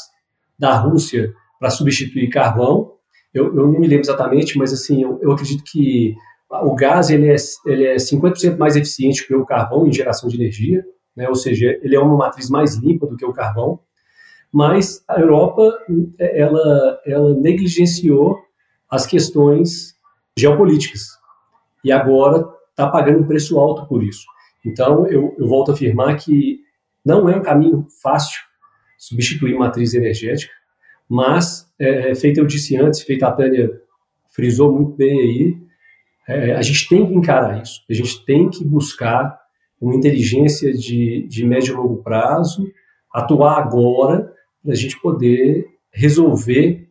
da 0.58 0.76
Rússia 0.76 1.34
para 1.60 1.70
substituir 1.70 2.30
carvão. 2.30 2.94
Eu, 3.34 3.48
eu, 3.48 3.68
não 3.68 3.80
me 3.80 3.88
lembro 3.88 4.06
exatamente, 4.06 4.58
mas 4.58 4.74
assim, 4.74 5.04
eu, 5.04 5.20
eu 5.22 5.32
acredito 5.32 5.64
que 5.64 6.16
o 6.50 6.76
gás 6.76 7.10
ele 7.10 7.30
é, 7.30 7.36
ele 7.66 7.86
é 7.86 7.96
50% 7.96 8.58
mais 8.58 8.76
eficiente 8.76 9.26
que 9.26 9.34
o 9.34 9.46
carvão 9.46 9.88
em 9.88 9.94
geração 9.94 10.30
de 10.30 10.36
energia, 10.36 10.84
né? 11.16 11.28
ou 11.28 11.36
seja, 11.36 11.78
ele 11.82 11.96
é 11.96 12.00
uma 12.00 12.16
matriz 12.16 12.50
mais 12.50 12.76
limpa 12.76 13.08
do 13.08 13.18
que 13.18 13.26
o 13.26 13.34
carvão 13.34 13.80
mas 14.54 15.04
a 15.08 15.20
Europa 15.20 15.80
ela, 16.20 17.02
ela 17.08 17.34
negligenciou 17.34 18.38
as 18.88 19.08
questões 19.08 19.98
geopolíticas 20.38 21.08
e 21.84 21.92
agora 21.92 22.48
está 22.70 22.88
pagando 22.88 23.20
um 23.20 23.28
preço 23.28 23.58
alto 23.58 23.88
por 23.88 24.04
isso. 24.04 24.26
Então, 24.64 25.08
eu, 25.08 25.36
eu 25.40 25.48
volto 25.48 25.72
a 25.72 25.74
afirmar 25.74 26.16
que 26.18 26.62
não 27.04 27.28
é 27.28 27.36
um 27.36 27.42
caminho 27.42 27.88
fácil 28.02 28.40
substituir 28.98 29.58
matriz 29.58 29.96
energética, 29.96 30.54
mas, 31.10 31.68
é, 31.80 32.12
é 32.12 32.16
feito 32.16 32.40
eu 32.40 32.46
disse 32.46 32.78
antes, 32.78 33.02
feito 33.02 33.26
a 33.26 33.32
Tânia 33.32 33.82
frisou 34.30 34.72
muito 34.72 34.96
bem 34.96 35.20
aí, 35.20 35.58
é, 36.28 36.54
a 36.54 36.62
gente 36.62 36.88
tem 36.88 37.06
que 37.06 37.14
encarar 37.14 37.62
isso, 37.62 37.84
a 37.90 37.94
gente 37.94 38.24
tem 38.24 38.50
que 38.50 38.64
buscar 38.64 39.38
uma 39.82 39.96
inteligência 39.96 40.72
de, 40.72 41.28
de 41.28 41.46
médio 41.46 41.74
e 41.74 41.78
longo 41.78 42.02
prazo, 42.02 42.72
atuar 43.12 43.60
agora 43.60 44.33
para 44.64 44.74
a 44.74 44.76
gente 44.76 45.00
poder 45.02 45.68
resolver 45.92 46.88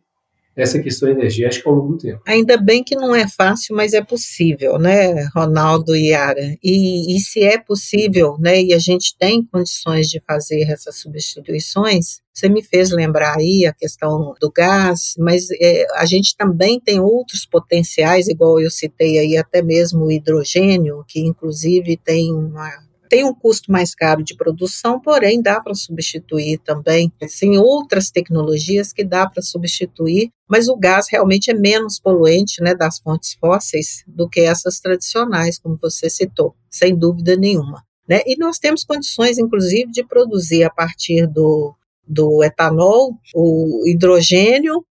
essa 0.55 0.79
questão 0.79 1.09
energética 1.09 1.67
ao 1.67 1.75
longo 1.75 1.93
do 1.93 1.97
tempo. 1.97 2.21
Ainda 2.27 2.57
bem 2.57 2.83
que 2.83 2.95
não 2.95 3.15
é 3.15 3.27
fácil, 3.27 3.75
mas 3.75 3.93
é 3.93 4.03
possível, 4.03 4.77
né, 4.77 5.27
Ronaldo 5.35 5.95
e 5.95 6.09
Yara? 6.09 6.55
E, 6.63 7.15
e 7.15 7.19
se 7.19 7.41
é 7.41 7.57
possível, 7.57 8.37
né, 8.39 8.61
e 8.61 8.73
a 8.73 8.79
gente 8.79 9.17
tem 9.17 9.43
condições 9.43 10.07
de 10.07 10.19
fazer 10.19 10.61
essas 10.69 10.99
substituições, 10.99 12.21
você 12.31 12.47
me 12.49 12.63
fez 12.63 12.91
lembrar 12.91 13.37
aí 13.37 13.65
a 13.65 13.73
questão 13.73 14.35
do 14.39 14.51
gás, 14.51 15.15
mas 15.17 15.47
é, 15.59 15.85
a 15.95 16.05
gente 16.05 16.35
também 16.37 16.79
tem 16.79 16.99
outros 16.99 17.45
potenciais, 17.45 18.27
igual 18.27 18.59
eu 18.59 18.69
citei 18.69 19.17
aí, 19.17 19.37
até 19.37 19.61
mesmo 19.61 20.05
o 20.05 20.11
hidrogênio, 20.11 21.03
que 21.07 21.19
inclusive 21.19 21.97
tem 21.97 22.31
uma 22.31 22.69
tem 23.13 23.23
um 23.23 23.31
custo 23.35 23.71
mais 23.71 23.93
caro 23.93 24.23
de 24.23 24.35
produção, 24.35 24.99
porém 24.99 25.39
dá 25.39 25.61
para 25.61 25.75
substituir 25.75 26.57
também. 26.57 27.13
Tem 27.39 27.59
outras 27.59 28.09
tecnologias 28.09 28.91
que 28.91 29.03
dá 29.03 29.29
para 29.29 29.43
substituir, 29.43 30.31
mas 30.49 30.67
o 30.67 30.75
gás 30.75 31.05
realmente 31.11 31.51
é 31.51 31.53
menos 31.53 31.99
poluente 31.99 32.59
né, 32.59 32.73
das 32.73 32.97
fontes 32.97 33.35
fósseis 33.39 34.03
do 34.07 34.27
que 34.27 34.39
essas 34.39 34.79
tradicionais, 34.79 35.59
como 35.59 35.77
você 35.79 36.09
citou, 36.09 36.55
sem 36.71 36.97
dúvida 36.97 37.35
nenhuma. 37.35 37.83
Né? 38.09 38.21
E 38.25 38.35
nós 38.35 38.57
temos 38.57 38.83
condições, 38.83 39.37
inclusive, 39.37 39.91
de 39.91 40.03
produzir 40.03 40.63
a 40.63 40.71
partir 40.71 41.27
do, 41.27 41.75
do 42.07 42.43
etanol, 42.43 43.11
o 43.35 43.83
hidrogênio 43.85 44.83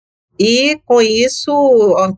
e 0.43 0.79
com 0.87 0.99
isso, 0.99 1.51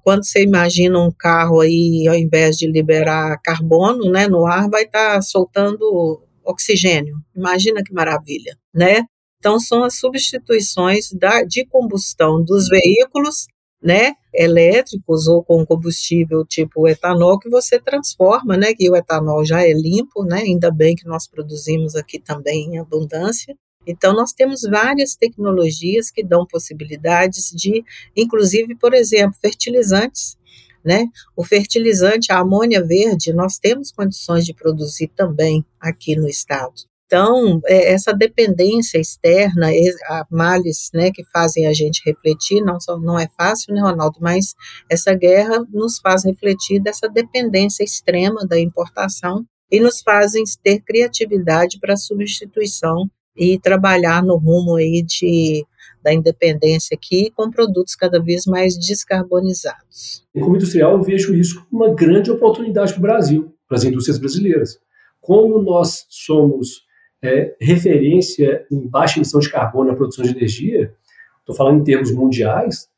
quando 0.01 0.23
você 0.23 0.43
imagina 0.43 0.97
um 0.97 1.11
carro 1.11 1.59
aí, 1.59 2.07
ao 2.07 2.15
invés 2.15 2.55
de 2.55 2.71
liberar 2.71 3.37
carbono 3.43 4.09
né, 4.09 4.29
no 4.29 4.45
ar, 4.45 4.69
vai 4.69 4.83
estar 4.83 5.15
tá 5.15 5.21
soltando 5.21 6.21
oxigênio. 6.45 7.17
Imagina 7.35 7.83
que 7.83 7.93
maravilha, 7.93 8.57
né? 8.73 9.03
Então, 9.39 9.59
são 9.59 9.83
as 9.83 9.99
substituições 9.99 11.11
da, 11.11 11.43
de 11.43 11.65
combustão 11.65 12.41
dos 12.41 12.69
veículos 12.69 13.45
né, 13.81 14.13
elétricos 14.33 15.27
ou 15.27 15.43
com 15.43 15.65
combustível 15.65 16.45
tipo 16.45 16.87
etanol 16.87 17.37
que 17.37 17.49
você 17.49 17.77
transforma, 17.77 18.55
né, 18.55 18.73
que 18.73 18.89
o 18.89 18.95
etanol 18.95 19.43
já 19.43 19.67
é 19.67 19.73
limpo, 19.73 20.23
né, 20.23 20.43
ainda 20.43 20.71
bem 20.71 20.95
que 20.95 21.05
nós 21.05 21.27
produzimos 21.27 21.93
aqui 21.93 22.19
também 22.19 22.67
em 22.67 22.79
abundância, 22.79 23.53
então, 23.85 24.13
nós 24.13 24.31
temos 24.33 24.61
várias 24.61 25.15
tecnologias 25.15 26.09
que 26.09 26.23
dão 26.23 26.45
possibilidades 26.45 27.51
de, 27.51 27.83
inclusive, 28.15 28.75
por 28.75 28.93
exemplo, 28.93 29.37
fertilizantes. 29.41 30.37
Né? 30.83 31.05
O 31.35 31.43
fertilizante, 31.45 32.31
a 32.31 32.39
amônia 32.39 32.83
verde, 32.83 33.31
nós 33.31 33.57
temos 33.57 33.91
condições 33.91 34.45
de 34.45 34.53
produzir 34.53 35.07
também 35.15 35.65
aqui 35.79 36.15
no 36.15 36.27
estado. 36.27 36.73
Então, 37.05 37.61
é, 37.67 37.93
essa 37.93 38.11
dependência 38.11 38.97
externa, 38.97 39.67
a 40.07 40.25
males 40.31 40.89
né, 40.93 41.11
que 41.11 41.23
fazem 41.31 41.67
a 41.67 41.73
gente 41.73 42.01
refletir, 42.03 42.59
não, 42.61 42.79
só, 42.81 42.97
não 42.97 43.19
é 43.19 43.29
fácil, 43.37 43.73
né, 43.73 43.81
Ronaldo? 43.81 44.17
Mas 44.19 44.55
essa 44.89 45.13
guerra 45.13 45.63
nos 45.71 45.99
faz 45.99 46.25
refletir 46.25 46.81
dessa 46.81 47.07
dependência 47.07 47.83
extrema 47.83 48.45
da 48.47 48.59
importação 48.59 49.45
e 49.71 49.79
nos 49.79 50.01
fazem 50.01 50.43
ter 50.63 50.81
criatividade 50.81 51.79
para 51.79 51.95
substituição 51.95 53.07
e 53.35 53.59
trabalhar 53.59 54.23
no 54.23 54.37
rumo 54.37 54.75
aí 54.75 55.01
de, 55.01 55.65
da 56.03 56.13
independência 56.13 56.95
aqui 56.95 57.31
com 57.35 57.49
produtos 57.49 57.95
cada 57.95 58.21
vez 58.21 58.45
mais 58.45 58.77
descarbonizados. 58.77 60.25
Como 60.33 60.55
industrial, 60.55 60.93
eu 60.93 61.03
vejo 61.03 61.33
isso 61.33 61.65
como 61.69 61.85
uma 61.85 61.95
grande 61.95 62.29
oportunidade 62.31 62.93
para 62.93 62.99
o 62.99 63.01
Brasil, 63.01 63.53
para 63.67 63.77
as 63.77 63.83
indústrias 63.83 64.19
brasileiras. 64.19 64.79
Como 65.21 65.61
nós 65.61 66.05
somos 66.09 66.83
é, 67.21 67.55
referência 67.59 68.65
em 68.69 68.87
baixa 68.87 69.17
emissão 69.17 69.39
de 69.39 69.49
carbono 69.49 69.89
na 69.89 69.95
produção 69.95 70.25
de 70.25 70.31
energia, 70.31 70.93
estou 71.39 71.55
falando 71.55 71.81
em 71.81 71.83
termos 71.83 72.11
mundiais, 72.11 72.89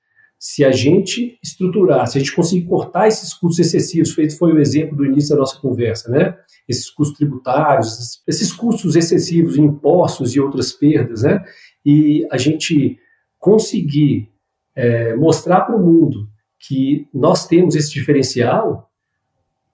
se 0.47 0.63
a 0.63 0.71
gente 0.71 1.39
estruturar, 1.41 2.05
se 2.05 2.19
a 2.19 2.21
gente 2.21 2.35
conseguir 2.35 2.67
cortar 2.67 3.07
esses 3.07 3.33
custos 3.33 3.65
excessivos, 3.65 4.13
feito 4.13 4.37
foi 4.37 4.53
o 4.53 4.59
exemplo 4.59 4.95
do 4.95 5.03
início 5.03 5.31
da 5.31 5.39
nossa 5.39 5.59
conversa, 5.59 6.07
né? 6.11 6.37
Esses 6.69 6.87
custos 6.87 7.17
tributários, 7.17 8.21
esses 8.27 8.53
custos 8.53 8.95
excessivos, 8.95 9.57
impostos 9.57 10.35
e 10.35 10.39
outras 10.39 10.71
perdas, 10.71 11.23
né? 11.23 11.43
E 11.83 12.27
a 12.31 12.37
gente 12.37 12.95
conseguir 13.39 14.31
é, 14.75 15.15
mostrar 15.15 15.61
para 15.61 15.75
o 15.75 15.83
mundo 15.83 16.29
que 16.59 17.07
nós 17.11 17.47
temos 17.47 17.75
esse 17.75 17.91
diferencial, 17.91 18.91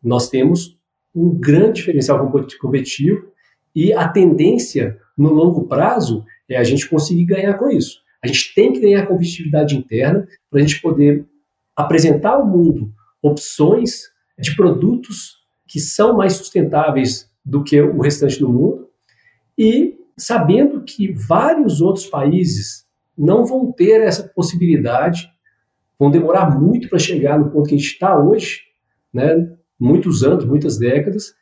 nós 0.02 0.30
temos 0.30 0.80
um 1.14 1.38
grande 1.38 1.82
diferencial 1.82 2.32
competitivo 2.62 3.30
e 3.76 3.92
a 3.92 4.08
tendência 4.08 4.98
no 5.18 5.34
longo 5.34 5.68
prazo 5.68 6.24
é 6.48 6.56
a 6.56 6.64
gente 6.64 6.90
conseguir 6.90 7.26
ganhar 7.26 7.56
com 7.56 7.70
isso. 7.70 8.01
A 8.24 8.28
gente 8.28 8.54
tem 8.54 8.72
que 8.72 8.80
ganhar 8.80 9.08
competitividade 9.08 9.76
interna 9.76 10.28
para 10.50 10.60
a 10.60 10.62
gente 10.62 10.82
poder 10.82 11.26
apresentar 11.76 12.32
ao 12.32 12.46
mundo 12.46 12.94
opções 13.22 14.12
de 14.38 14.56
produtos 14.56 15.38
que 15.68 15.80
são 15.80 16.18
mais 16.18 16.34
sustentáveis 16.34 17.30
do 17.44 17.64
que 17.64 17.82
o 17.82 18.02
restante 18.02 18.40
do 18.40 18.50
mundo 18.50 18.90
e 19.58 19.98
sabendo 20.18 20.84
que 20.84 21.12
vários 21.12 21.82
outros 21.82 22.06
países 22.06 22.86
não 23.18 23.46
vão 23.46 23.72
ter 23.72 24.02
essa 24.02 24.24
possibilidade, 24.24 25.30
vão 25.98 26.12
demorar 26.12 26.60
muito 26.60 26.90
para 26.90 27.00
chegar 27.00 27.40
no 27.40 27.50
ponto 27.50 27.70
que 27.70 27.76
a 27.76 27.78
gente 27.78 27.92
está 27.92 28.18
hoje, 28.18 28.62
né? 29.14 29.52
muitos 29.80 30.24
anos, 30.24 30.46
muitas 30.46 30.78
décadas, 30.78 31.34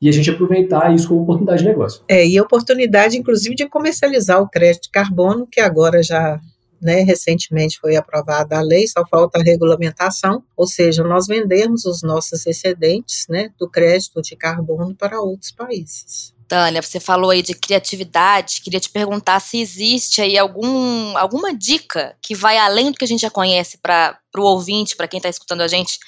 e 0.00 0.08
a 0.08 0.12
gente 0.12 0.30
aproveitar 0.30 0.94
isso 0.94 1.08
como 1.08 1.22
oportunidade 1.22 1.62
de 1.62 1.68
negócio. 1.68 2.02
É, 2.08 2.26
e 2.26 2.40
oportunidade, 2.40 3.18
inclusive, 3.18 3.54
de 3.54 3.68
comercializar 3.68 4.40
o 4.40 4.48
crédito 4.48 4.84
de 4.84 4.90
carbono, 4.90 5.46
que 5.46 5.60
agora 5.60 6.02
já 6.02 6.40
né, 6.80 7.02
recentemente 7.02 7.78
foi 7.78 7.96
aprovada 7.96 8.56
a 8.56 8.62
lei, 8.62 8.86
só 8.86 9.04
falta 9.06 9.38
a 9.38 9.42
regulamentação, 9.42 10.42
ou 10.56 10.66
seja, 10.66 11.04
nós 11.04 11.26
vendemos 11.26 11.84
os 11.84 12.02
nossos 12.02 12.46
excedentes 12.46 13.26
né, 13.28 13.50
do 13.58 13.68
crédito 13.68 14.22
de 14.22 14.34
carbono 14.34 14.94
para 14.94 15.20
outros 15.20 15.52
países. 15.52 16.32
Tânia, 16.48 16.82
você 16.82 16.98
falou 16.98 17.30
aí 17.30 17.42
de 17.42 17.54
criatividade, 17.54 18.60
queria 18.60 18.80
te 18.80 18.90
perguntar 18.90 19.38
se 19.38 19.60
existe 19.60 20.20
aí 20.20 20.36
algum, 20.36 21.16
alguma 21.16 21.54
dica 21.54 22.16
que 22.20 22.34
vai 22.34 22.58
além 22.58 22.90
do 22.90 22.96
que 22.96 23.04
a 23.04 23.08
gente 23.08 23.20
já 23.20 23.30
conhece 23.30 23.78
para 23.78 24.18
o 24.36 24.42
ouvinte, 24.42 24.96
para 24.96 25.06
quem 25.06 25.18
está 25.18 25.28
escutando 25.28 25.60
a 25.60 25.68
gente, 25.68 25.98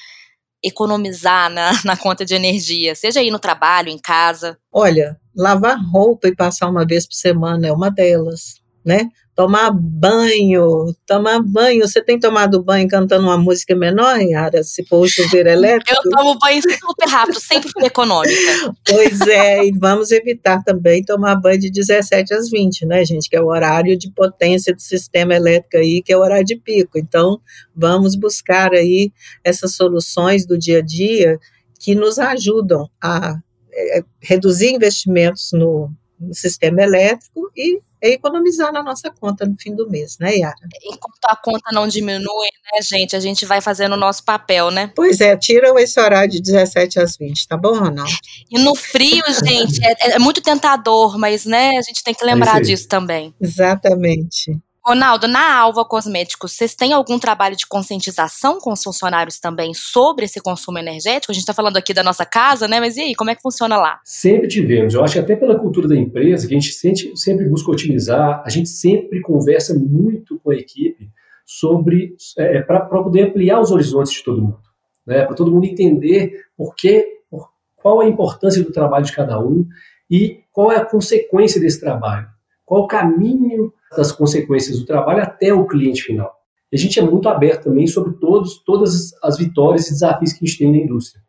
economizar 0.62 1.50
na, 1.50 1.72
na 1.84 1.96
conta 1.96 2.24
de 2.24 2.34
energia, 2.34 2.94
seja 2.94 3.20
aí 3.20 3.30
no 3.30 3.38
trabalho, 3.38 3.88
em 3.88 3.98
casa? 3.98 4.58
Olha, 4.72 5.18
lavar 5.36 5.78
roupa 5.92 6.28
e 6.28 6.36
passar 6.36 6.68
uma 6.68 6.86
vez 6.86 7.06
por 7.06 7.14
semana 7.14 7.66
é 7.66 7.72
uma 7.72 7.90
delas, 7.90 8.60
né? 8.84 9.08
Tomar 9.34 9.70
banho, 9.72 10.94
tomar 11.06 11.40
banho. 11.42 11.86
Você 11.86 12.02
tem 12.02 12.18
tomado 12.18 12.62
banho 12.62 12.86
cantando 12.88 13.26
uma 13.26 13.38
música 13.38 13.74
menor, 13.74 14.20
Yara, 14.20 14.62
se 14.62 14.84
for 14.84 15.00
o 15.00 15.08
chuveiro 15.08 15.48
elétrico? 15.48 15.90
Eu 15.90 16.10
tomo 16.10 16.38
banho 16.38 16.60
super 16.62 17.08
rápido, 17.08 17.40
sempre 17.40 17.70
fui 17.70 17.84
econômica. 17.84 18.74
Pois 18.86 19.20
é, 19.22 19.64
e 19.64 19.72
vamos 19.72 20.10
evitar 20.10 20.62
também 20.62 21.02
tomar 21.02 21.36
banho 21.36 21.58
de 21.58 21.70
17 21.70 22.34
às 22.34 22.50
20, 22.50 22.86
né, 22.86 23.04
gente, 23.04 23.28
que 23.28 23.36
é 23.36 23.40
o 23.40 23.46
horário 23.46 23.96
de 23.96 24.10
potência 24.10 24.74
do 24.74 24.80
sistema 24.80 25.34
elétrico 25.34 25.78
aí, 25.78 26.02
que 26.02 26.12
é 26.12 26.16
o 26.16 26.20
horário 26.20 26.44
de 26.44 26.56
pico. 26.56 26.98
Então, 26.98 27.40
vamos 27.74 28.14
buscar 28.16 28.72
aí 28.72 29.10
essas 29.42 29.74
soluções 29.74 30.46
do 30.46 30.58
dia 30.58 30.78
a 30.78 30.82
dia 30.82 31.38
que 31.78 31.94
nos 31.94 32.18
ajudam 32.18 32.88
a 33.02 33.36
é, 33.72 34.04
reduzir 34.20 34.72
investimentos 34.72 35.50
no, 35.52 35.90
no 36.22 36.34
sistema 36.34 36.82
elétrico 36.82 37.50
e 37.56 37.80
é 38.00 38.10
economizar 38.10 38.72
na 38.72 38.82
nossa 38.82 39.10
conta 39.10 39.46
no 39.46 39.54
fim 39.58 39.74
do 39.74 39.88
mês, 39.88 40.18
né, 40.18 40.36
Yara? 40.36 40.56
Enquanto 40.84 41.24
a 41.26 41.36
conta 41.36 41.70
não 41.72 41.86
diminui, 41.86 42.48
né, 42.64 42.82
gente, 42.82 43.14
a 43.14 43.20
gente 43.20 43.46
vai 43.46 43.60
fazendo 43.60 43.92
o 43.92 43.96
nosso 43.96 44.24
papel, 44.24 44.72
né? 44.72 44.90
Pois 44.94 45.20
é, 45.20 45.36
tira 45.36 45.72
esse 45.80 46.00
horário 46.00 46.30
de 46.32 46.42
17 46.42 46.98
às 46.98 47.16
20, 47.16 47.46
tá 47.46 47.56
bom, 47.56 47.78
Ronaldo? 47.78 48.12
E 48.50 48.58
no 48.58 48.74
frio, 48.74 49.22
gente, 49.46 49.80
é, 49.84 50.14
é 50.14 50.18
muito 50.18 50.42
tentador, 50.42 51.16
mas, 51.16 51.44
né, 51.44 51.70
a 51.78 51.82
gente 51.82 52.02
tem 52.02 52.12
que 52.12 52.24
lembrar 52.24 52.58
é 52.58 52.60
disso 52.62 52.88
também. 52.88 53.32
Exatamente. 53.40 54.60
Ronaldo, 54.84 55.28
na 55.28 55.56
Alva 55.56 55.84
Cosméticos, 55.84 56.54
vocês 56.54 56.74
têm 56.74 56.92
algum 56.92 57.16
trabalho 57.16 57.54
de 57.54 57.68
conscientização 57.68 58.58
com 58.58 58.72
os 58.72 58.82
funcionários 58.82 59.38
também 59.38 59.72
sobre 59.72 60.24
esse 60.24 60.40
consumo 60.40 60.76
energético? 60.76 61.30
A 61.30 61.34
gente 61.34 61.44
está 61.44 61.54
falando 61.54 61.76
aqui 61.76 61.94
da 61.94 62.02
nossa 62.02 62.26
casa, 62.26 62.66
né? 62.66 62.80
Mas 62.80 62.96
e 62.96 63.00
aí, 63.00 63.14
como 63.14 63.30
é 63.30 63.36
que 63.36 63.42
funciona 63.42 63.76
lá? 63.76 64.00
Sempre 64.04 64.48
tivemos. 64.48 64.94
Eu 64.94 65.04
acho 65.04 65.14
que 65.14 65.20
até 65.20 65.36
pela 65.36 65.56
cultura 65.56 65.86
da 65.86 65.94
empresa, 65.94 66.48
que 66.48 66.54
a 66.54 66.58
gente 66.58 66.72
sempre, 66.72 67.16
sempre 67.16 67.48
busca 67.48 67.70
otimizar, 67.70 68.42
a 68.44 68.50
gente 68.50 68.70
sempre 68.70 69.20
conversa 69.20 69.72
muito 69.72 70.40
com 70.40 70.50
a 70.50 70.56
equipe 70.56 71.08
sobre 71.46 72.16
é, 72.36 72.60
para 72.62 72.80
poder 72.80 73.28
ampliar 73.28 73.60
os 73.60 73.70
horizontes 73.70 74.12
de 74.12 74.24
todo 74.24 74.42
mundo, 74.42 74.62
né? 75.06 75.24
Para 75.24 75.36
todo 75.36 75.52
mundo 75.52 75.64
entender 75.64 76.44
por 76.56 76.74
que, 76.74 77.20
por, 77.30 77.50
qual 77.76 78.00
a 78.00 78.08
importância 78.08 78.60
do 78.64 78.72
trabalho 78.72 79.04
de 79.04 79.12
cada 79.12 79.38
um 79.38 79.64
e 80.10 80.40
qual 80.50 80.72
é 80.72 80.78
a 80.78 80.84
consequência 80.84 81.60
desse 81.60 81.78
trabalho, 81.78 82.26
qual 82.72 82.84
o 82.84 82.86
caminho 82.86 83.70
das 83.94 84.12
consequências 84.12 84.78
do 84.78 84.86
trabalho 84.86 85.22
até 85.22 85.52
o 85.52 85.66
cliente 85.66 86.04
final. 86.04 86.32
E 86.72 86.76
a 86.76 86.78
gente 86.78 86.98
é 86.98 87.02
muito 87.02 87.28
aberto 87.28 87.64
também 87.64 87.86
sobre 87.86 88.14
todos, 88.14 88.62
todas 88.64 89.12
as 89.22 89.36
vitórias 89.36 89.88
e 89.88 89.90
desafios 89.90 90.32
que 90.32 90.42
a 90.42 90.48
gente 90.48 90.58
tem 90.58 90.72
na 90.72 90.78
indústria. 90.78 91.22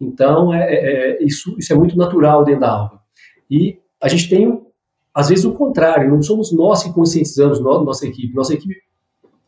Então, 0.00 0.54
é, 0.54 0.72
é, 0.72 0.76
é, 1.20 1.24
isso, 1.24 1.56
isso 1.58 1.72
é 1.72 1.76
muito 1.76 1.96
natural 1.96 2.44
dentro 2.44 2.60
da 2.60 2.70
Alva. 2.70 3.00
E 3.50 3.76
a 4.00 4.06
gente 4.06 4.28
tem, 4.28 4.62
às 5.12 5.30
vezes, 5.30 5.44
o 5.44 5.54
contrário, 5.54 6.08
não 6.08 6.22
somos 6.22 6.52
nós 6.52 6.84
que 6.84 6.92
conscientizamos 6.92 7.58
nossa 7.58 8.06
equipe. 8.06 8.32
Nossa 8.32 8.54
equipe 8.54 8.76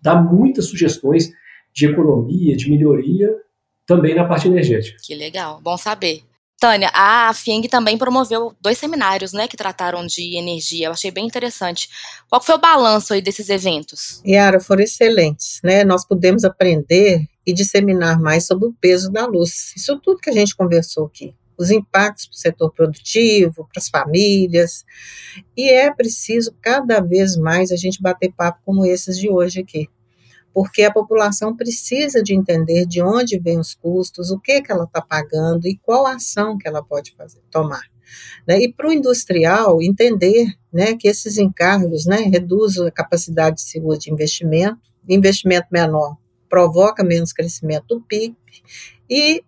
dá 0.03 0.21
muitas 0.21 0.67
sugestões 0.67 1.31
de 1.73 1.87
economia, 1.87 2.57
de 2.57 2.69
melhoria, 2.69 3.33
também 3.87 4.17
na 4.17 4.25
parte 4.25 4.49
energética. 4.49 4.99
Que 5.01 5.15
legal, 5.15 5.61
bom 5.63 5.77
saber. 5.77 6.25
Tânia, 6.59 6.90
a 6.95 7.33
FIENG 7.35 7.69
também 7.69 7.99
promoveu 7.99 8.55
dois 8.61 8.79
seminários, 8.79 9.33
né, 9.33 9.47
que 9.47 9.57
trataram 9.57 10.07
de 10.07 10.37
energia. 10.37 10.87
Eu 10.87 10.92
achei 10.92 11.11
bem 11.11 11.27
interessante. 11.27 11.88
Qual 12.31 12.42
foi 12.42 12.55
o 12.55 12.61
balanço 12.61 13.12
aí 13.12 13.21
desses 13.21 13.51
eventos? 13.51 14.23
Yara, 14.27 14.59
foram 14.59 14.83
excelentes, 14.83 15.61
né? 15.62 15.85
Nós 15.85 16.07
pudemos 16.07 16.45
aprender 16.45 17.27
e 17.47 17.53
disseminar 17.53 18.19
mais 18.19 18.47
sobre 18.47 18.66
o 18.69 18.75
peso 18.81 19.11
da 19.11 19.27
luz. 19.27 19.75
Isso 19.77 20.01
tudo 20.01 20.21
que 20.21 20.31
a 20.31 20.33
gente 20.33 20.57
conversou 20.57 21.07
aqui. 21.07 21.35
Os 21.59 21.71
impactos 21.71 22.27
para 22.27 22.35
o 22.35 22.38
setor 22.38 22.73
produtivo, 22.73 23.69
para 23.73 23.81
as 23.81 23.88
famílias. 23.88 24.85
E 25.57 25.71
é 25.71 25.95
preciso 25.95 26.55
cada 26.61 27.01
vez 27.01 27.37
mais 27.37 27.71
a 27.71 27.77
gente 27.77 28.01
bater 28.01 28.33
papo 28.33 28.61
como 28.64 28.85
esses 28.85 29.19
de 29.19 29.29
hoje 29.29 29.61
aqui 29.61 29.88
porque 30.57 30.85
a 30.85 30.90
população 30.90 31.55
precisa 31.55 32.23
de 32.23 32.35
entender 32.35 32.87
de 32.87 33.03
onde 33.03 33.38
vêm 33.38 33.61
os 33.61 33.75
custos, 33.75 34.31
o 34.31 34.40
que, 34.40 34.62
que 34.62 34.73
ela 34.73 34.85
está 34.85 35.03
pagando 35.03 35.69
e 35.69 35.77
qual 35.77 36.07
ação 36.07 36.57
que 36.57 36.66
ela 36.66 36.83
pode 36.83 37.14
fazer, 37.14 37.42
tomar. 37.51 37.83
Né? 38.49 38.62
E 38.62 38.73
para 38.73 38.88
o 38.88 38.92
industrial 38.92 39.83
entender 39.83 40.47
né, 40.73 40.97
que 40.97 41.09
esses 41.09 41.37
encargos 41.37 42.07
né, 42.07 42.23
reduzem 42.33 42.87
a 42.87 42.90
capacidade 42.90 43.61
segura 43.61 43.99
de 43.99 44.11
investimento, 44.11 44.81
investimento 45.07 45.66
menor 45.71 46.16
provoca 46.49 47.05
menos 47.05 47.35
crescimento 47.35 47.88
do 47.88 48.01
PIB 48.01 48.35
e 49.11 49.45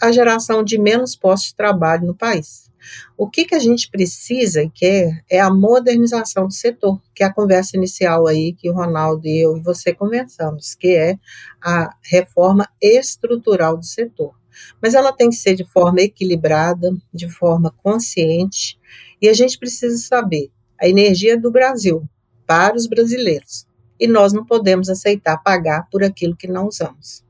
a 0.00 0.10
geração 0.10 0.64
de 0.64 0.78
menos 0.78 1.14
postos 1.14 1.50
de 1.50 1.56
trabalho 1.56 2.06
no 2.06 2.14
país. 2.14 2.67
O 3.16 3.28
que, 3.28 3.44
que 3.44 3.54
a 3.54 3.58
gente 3.58 3.90
precisa 3.90 4.62
e 4.62 4.70
quer 4.70 5.24
é 5.30 5.40
a 5.40 5.50
modernização 5.50 6.46
do 6.46 6.52
setor, 6.52 7.00
que 7.14 7.22
é 7.22 7.26
a 7.26 7.32
conversa 7.32 7.76
inicial 7.76 8.26
aí 8.26 8.52
que 8.52 8.70
o 8.70 8.74
Ronaldo 8.74 9.26
e 9.26 9.40
eu 9.40 9.56
e 9.56 9.62
você 9.62 9.92
conversamos, 9.92 10.74
que 10.74 10.96
é 10.96 11.16
a 11.62 11.94
reforma 12.02 12.68
estrutural 12.80 13.76
do 13.76 13.84
setor. 13.84 14.34
Mas 14.82 14.94
ela 14.94 15.12
tem 15.12 15.30
que 15.30 15.36
ser 15.36 15.54
de 15.54 15.64
forma 15.64 16.00
equilibrada, 16.00 16.90
de 17.12 17.28
forma 17.28 17.72
consciente, 17.82 18.78
e 19.20 19.28
a 19.28 19.32
gente 19.32 19.58
precisa 19.58 19.96
saber 19.96 20.50
a 20.80 20.88
energia 20.88 21.38
do 21.38 21.50
Brasil 21.50 22.08
para 22.46 22.76
os 22.76 22.86
brasileiros. 22.86 23.66
E 24.00 24.06
nós 24.06 24.32
não 24.32 24.44
podemos 24.44 24.88
aceitar 24.88 25.38
pagar 25.38 25.88
por 25.90 26.04
aquilo 26.04 26.36
que 26.36 26.46
não 26.46 26.68
usamos. 26.68 27.24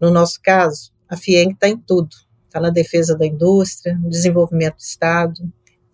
No 0.00 0.10
nosso 0.10 0.40
caso, 0.42 0.92
a 1.08 1.16
FIENG 1.16 1.52
está 1.52 1.68
em 1.68 1.76
tudo 1.76 2.29
está 2.50 2.60
na 2.60 2.70
defesa 2.70 3.16
da 3.16 3.24
indústria, 3.26 3.96
no 3.96 4.10
desenvolvimento 4.10 4.76
do 4.76 4.80
Estado 4.80 5.40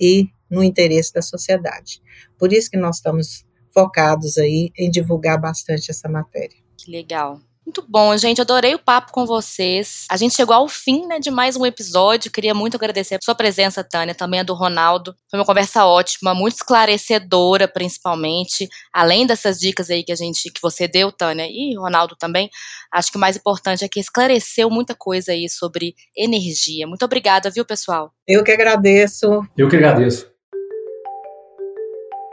e 0.01 0.29
no 0.51 0.65
interesse 0.65 1.13
da 1.13 1.23
sociedade. 1.23 2.01
Por 2.39 2.53
isso 2.53 2.71
que 2.71 2.77
nós 2.77 2.97
estamos 2.97 3.45
focados 3.73 4.39
aí 4.39 4.71
em 4.77 4.91
divulgar 4.91 5.39
bastante 5.39 5.91
essa 5.91 6.09
matéria. 6.09 6.57
Que 6.79 6.91
legal. 6.91 7.41
Muito 7.67 7.85
bom, 7.89 8.17
gente. 8.17 8.41
Adorei 8.41 8.77
o 8.77 8.79
papo 8.79 9.11
com 9.11 9.27
vocês. 9.27 10.05
A 10.09 10.17
gente 10.17 10.37
chegou 10.37 10.55
ao 10.55 10.69
fim 10.69 11.05
né, 11.05 11.19
de 11.19 11.33
mais 11.33 11.57
um 11.57 11.67
episódio. 11.67 12.31
Queria 12.31 12.55
muito 12.55 12.77
agradecer 12.77 13.17
a 13.17 13.19
sua 13.21 13.35
presença, 13.35 13.83
Tânia, 13.83 14.15
também 14.15 14.39
a 14.39 14.45
do 14.45 14.55
Ronaldo. 14.55 15.17
Foi 15.29 15.41
uma 15.41 15.45
conversa 15.45 15.85
ótima, 15.85 16.33
muito 16.33 16.55
esclarecedora, 16.55 17.67
principalmente. 17.67 18.69
Além 18.95 19.27
dessas 19.27 19.59
dicas 19.59 19.91
aí 19.91 20.05
que 20.05 20.13
a 20.13 20.17
gente, 20.17 20.49
que 20.53 20.63
você 20.63 20.87
deu, 20.87 21.11
Tânia, 21.11 21.49
e 21.51 21.77
Ronaldo 21.77 22.15
também. 22.17 22.49
Acho 22.95 23.11
que 23.11 23.17
o 23.17 23.21
mais 23.21 23.37
importante 23.37 23.85
é 23.85 23.89
que 23.89 23.99
esclareceu 23.99 24.71
muita 24.71 24.95
coisa 24.95 25.33
aí 25.33 25.49
sobre 25.49 25.97
energia. 26.17 26.87
Muito 26.87 27.05
obrigada, 27.05 27.51
viu, 27.51 27.65
pessoal? 27.65 28.13
Eu 28.29 28.45
que 28.45 28.53
agradeço. 28.53 29.43
Eu 29.59 29.69
que 29.69 29.75
agradeço. 29.75 30.36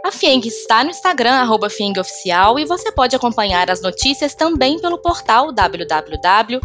A 0.04 0.12
FIENG 0.12 0.46
está 0.50 0.84
no 0.84 0.89
Instagram, 0.89 1.32
arroba 1.32 1.70
FIENGOficial, 1.70 2.60
e 2.60 2.66
você 2.66 2.92
pode 2.92 3.16
acompanhar 3.16 3.72
as 3.72 3.82
notícias 3.82 4.36
também 4.36 4.78
pelo 4.78 4.98
portal 4.98 5.54
www.fieng.com.br. 5.54 6.58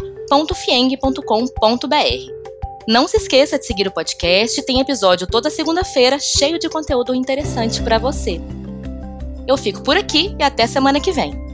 Não 2.85 3.07
se 3.07 3.15
esqueça 3.15 3.57
de 3.57 3.65
seguir 3.65 3.87
o 3.87 3.93
podcast, 3.93 4.61
tem 4.63 4.81
episódio 4.81 5.25
toda 5.25 5.49
segunda-feira 5.49 6.19
cheio 6.19 6.59
de 6.59 6.67
conteúdo 6.67 7.15
interessante 7.15 7.81
para 7.81 7.97
você. 7.97 8.41
Eu 9.47 9.55
fico 9.55 9.81
por 9.83 9.95
aqui 9.95 10.35
e 10.37 10.43
até 10.43 10.67
semana 10.67 10.99
que 10.99 11.13
vem. 11.13 11.48